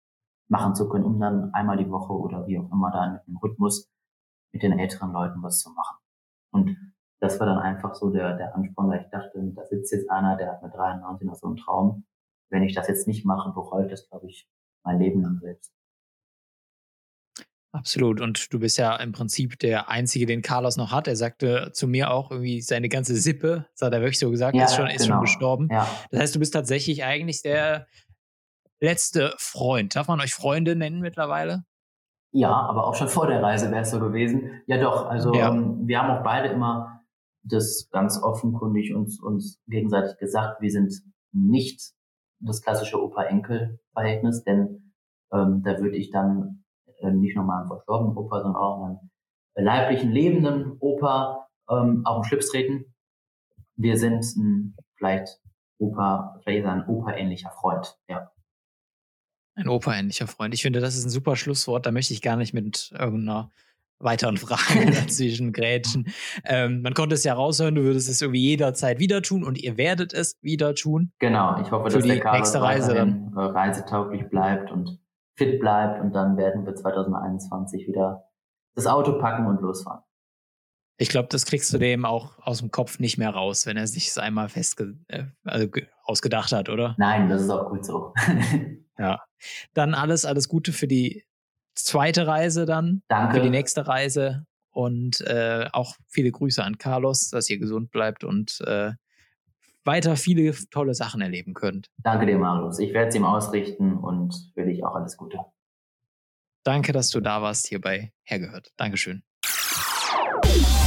machen 0.53 0.75
zu 0.75 0.88
können, 0.88 1.05
um 1.05 1.19
dann 1.19 1.53
einmal 1.55 1.79
die 1.79 1.91
Woche 1.91 2.12
oder 2.12 2.47
wie 2.47 2.59
auch 2.59 2.71
immer 2.71 2.91
da 2.93 3.11
mit 3.11 3.27
dem 3.27 3.38
Rhythmus 3.38 3.91
mit 4.53 4.62
den 4.62 4.79
älteren 4.79 5.11
Leuten 5.11 5.43
was 5.43 5.61
zu 5.61 5.71
machen. 5.71 5.97
Und 6.53 6.77
das 7.21 7.41
war 7.41 7.47
dann 7.47 7.59
einfach 7.59 7.95
so 7.95 8.11
der, 8.11 8.37
der 8.37 8.55
Ansporn, 8.55 8.91
weil 8.91 9.01
ich 9.01 9.11
dachte, 9.11 9.41
da 9.57 9.65
sitzt 9.65 9.93
jetzt 9.93 10.11
einer, 10.11 10.37
der 10.37 10.53
hat 10.53 10.62
mit 10.62 10.75
93 10.75 11.27
noch 11.27 11.37
so 11.37 11.47
einen 11.47 11.57
Traum. 11.57 12.05
Wenn 12.51 12.62
ich 12.62 12.75
das 12.75 12.87
jetzt 12.87 13.09
nicht 13.09 13.25
mache, 13.25 13.51
bereue 13.55 13.87
ich 13.87 13.91
das, 13.91 14.07
glaube 14.11 14.27
ich, 14.27 14.47
mein 14.85 14.99
Leben 14.99 15.23
lang 15.23 15.38
selbst. 15.41 15.73
Absolut. 17.75 18.21
Und 18.21 18.53
du 18.53 18.59
bist 18.61 18.77
ja 18.77 18.95
im 18.97 19.12
Prinzip 19.12 19.59
der 19.59 19.88
Einzige, 19.88 20.27
den 20.27 20.43
Carlos 20.43 20.77
noch 20.77 20.93
hat. 20.93 21.09
Er 21.09 21.17
sagte 21.17 21.71
zu 21.73 21.88
mir 21.88 22.11
auch 22.11 22.31
irgendwie, 22.31 22.61
seine 22.61 22.91
ganze 22.91 23.17
Sippe, 23.17 23.65
das 23.73 23.87
hat 23.87 23.95
er 23.95 24.01
wirklich 24.01 24.19
so 24.19 24.31
gesagt, 24.31 24.55
ja, 24.55 24.65
ist, 24.65 24.75
schon, 24.75 24.88
ist 24.88 25.07
schon 25.07 25.12
genau. 25.12 25.21
gestorben. 25.23 25.69
Ja. 25.71 25.88
Das 26.11 26.21
heißt, 26.21 26.35
du 26.35 26.38
bist 26.41 26.53
tatsächlich 26.53 27.05
eigentlich 27.05 27.41
der 27.41 27.87
letzte 28.83 29.35
Freund. 29.38 29.97
Darf 29.97 30.09
man 30.09 30.21
euch 30.21 30.35
Freunde 30.35 30.77
nennen 30.77 31.01
mittlerweile? 31.01 31.64
Ja, 32.33 32.51
aber 32.51 32.87
auch 32.87 32.95
schon 32.95 33.09
vor 33.09 33.27
der 33.27 33.42
Reise 33.42 33.71
wäre 33.71 33.83
es 33.83 33.90
so 33.90 34.01
gewesen. 34.01 34.62
Ja, 34.66 34.79
doch. 34.79 35.07
Also 35.07 35.33
ja. 35.35 35.51
Ähm, 35.51 35.87
wir 35.87 36.01
haben 36.01 36.18
auch 36.18 36.25
beide 36.25 36.49
immer 36.49 37.01
das 37.45 37.88
ganz 37.90 38.23
offenkundig 38.23 38.95
uns, 38.95 39.21
uns 39.21 39.61
gegenseitig 39.66 40.18
gesagt. 40.18 40.61
Wir 40.61 40.71
sind 40.71 40.92
nicht 41.33 41.92
das 42.40 42.62
klassische 42.62 43.03
Opa-Enkel-Verhältnis, 43.03 44.45
denn 44.45 44.92
ähm, 45.33 45.62
da 45.62 45.79
würde 45.79 45.97
ich 45.97 46.11
dann 46.11 46.64
äh, 47.01 47.11
nicht 47.11 47.37
nur 47.37 47.45
mal 47.45 47.61
einen 47.61 47.68
verstorbenen 47.68 48.16
Opa, 48.16 48.42
sondern 48.42 48.61
auch 48.61 48.85
einen 48.85 49.11
leiblichen, 49.55 50.11
lebenden 50.11 50.77
Opa 50.81 51.49
ähm, 51.71 52.03
auf 52.05 52.23
den 52.23 52.25
Schlips 52.25 52.51
treten. 52.51 52.95
Wir 53.77 53.97
sind 53.97 54.25
ein, 54.37 54.77
vielleicht 54.97 55.40
Opa, 55.79 56.40
vielleicht 56.42 56.66
ein 56.66 56.87
Opa-ähnlicher 56.87 57.51
Freund, 57.51 57.97
ja. 58.09 58.32
Ein 59.55 59.69
Opa-ähnlicher 59.69 60.27
Freund. 60.27 60.55
Ich 60.55 60.62
finde, 60.62 60.81
das 60.81 60.97
ist 60.97 61.05
ein 61.05 61.11
super 61.11 61.37
Schlusswort. 61.37 61.85
Da 61.87 61.91
möchte 61.91 62.15
ich 62.15 62.23
gar 62.23 62.37
nicht 62.37 62.55
mit 62.55 62.93
irgendeiner 62.99 63.51
weiteren 63.99 64.37
Frage 64.37 64.87
dazwischen 64.91 65.53
grätschen. 65.53 66.09
Ähm, 66.45 66.83
man 66.83 66.95
konnte 66.95 67.15
es 67.15 67.25
ja 67.25 67.35
raushören, 67.35 67.75
du 67.75 67.83
würdest 67.83 68.09
es 68.09 68.21
irgendwie 68.21 68.41
jederzeit 68.41 68.99
wieder 68.99 69.23
tun 69.23 69.45
und 69.45 69.59
ihr 69.59 69.77
werdet 69.77 70.12
es 70.12 70.38
wieder 70.43 70.75
tun. 70.75 71.12
Genau, 71.19 71.61
ich 71.61 71.71
hoffe, 71.71 71.91
dass 71.91 72.03
die 72.03 72.09
der 72.09 72.21
Carlos 72.21 72.41
nächste 72.41 72.62
Reise 72.62 72.95
dann 72.95 73.33
äh, 73.37 73.41
reisetauglich 73.41 74.29
bleibt 74.29 74.71
und 74.71 74.99
fit 75.37 75.61
bleibt 75.61 76.01
und 76.01 76.12
dann 76.12 76.37
werden 76.37 76.67
wir 76.67 76.75
2021 76.75 77.87
wieder 77.87 78.29
das 78.75 78.87
Auto 78.87 79.19
packen 79.19 79.47
und 79.47 79.61
losfahren. 79.61 80.03
Ich 80.99 81.09
glaube, 81.09 81.29
das 81.31 81.47
kriegst 81.47 81.73
du 81.73 81.79
dem 81.79 82.05
auch 82.05 82.38
aus 82.38 82.59
dem 82.59 82.71
Kopf 82.71 82.99
nicht 82.99 83.19
mehr 83.19 83.31
raus, 83.31 83.67
wenn 83.67 83.77
er 83.77 83.87
sich 83.87 84.09
es 84.09 84.19
einmal 84.19 84.49
fest 84.49 84.81
äh, 85.09 85.25
also 85.45 85.69
ausgedacht 86.05 86.53
hat, 86.53 86.69
oder? 86.69 86.95
Nein, 86.99 87.29
das 87.29 87.43
ist 87.43 87.51
auch 87.51 87.71
gut 87.71 87.85
so. 87.85 88.12
ja. 88.99 89.21
Dann 89.74 89.94
alles, 89.94 90.24
alles 90.24 90.48
Gute 90.48 90.72
für 90.72 90.88
die 90.88 91.24
zweite 91.74 92.26
Reise 92.26 92.66
dann. 92.66 93.02
Danke. 93.09 93.37
Für 93.37 93.42
die 93.42 93.50
nächste 93.50 93.87
Reise. 93.87 94.46
Und 94.70 95.20
äh, 95.22 95.68
auch 95.72 95.96
viele 96.09 96.31
Grüße 96.31 96.64
an 96.64 96.78
Carlos, 96.78 97.28
dass 97.28 97.50
ihr 97.50 97.59
gesund 97.59 97.90
bleibt 97.90 98.24
und 98.24 98.61
äh, 98.62 98.92
weiter 99.85 100.16
viele 100.16 100.55
tolle 100.70 100.94
Sachen 100.94 101.20
erleben 101.20 101.55
könnt. 101.55 101.90
Danke 101.98 102.26
dir, 102.26 102.38
Marius. 102.38 102.78
Ich 102.78 102.94
werde 102.94 103.09
es 103.09 103.14
ihm 103.14 103.24
ausrichten 103.24 103.98
und 103.98 104.35
für 104.55 104.64
dich 104.64 104.85
auch 104.85 104.94
alles 104.94 105.16
Gute. 105.16 105.38
Danke, 106.64 106.92
dass 106.92 107.11
du 107.11 107.20
da 107.20 107.42
warst 107.42 107.66
hier 107.66 107.81
bei 107.81 108.12
Hergehört. 108.22 108.72
Dankeschön. 108.76 109.22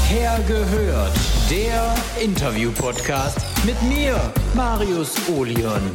Hergehört, 0.07 1.17
der 1.49 1.95
Interview-Podcast 2.21 3.39
mit 3.65 3.81
mir, 3.83 4.33
Marius 4.53 5.17
Olion. 5.29 5.91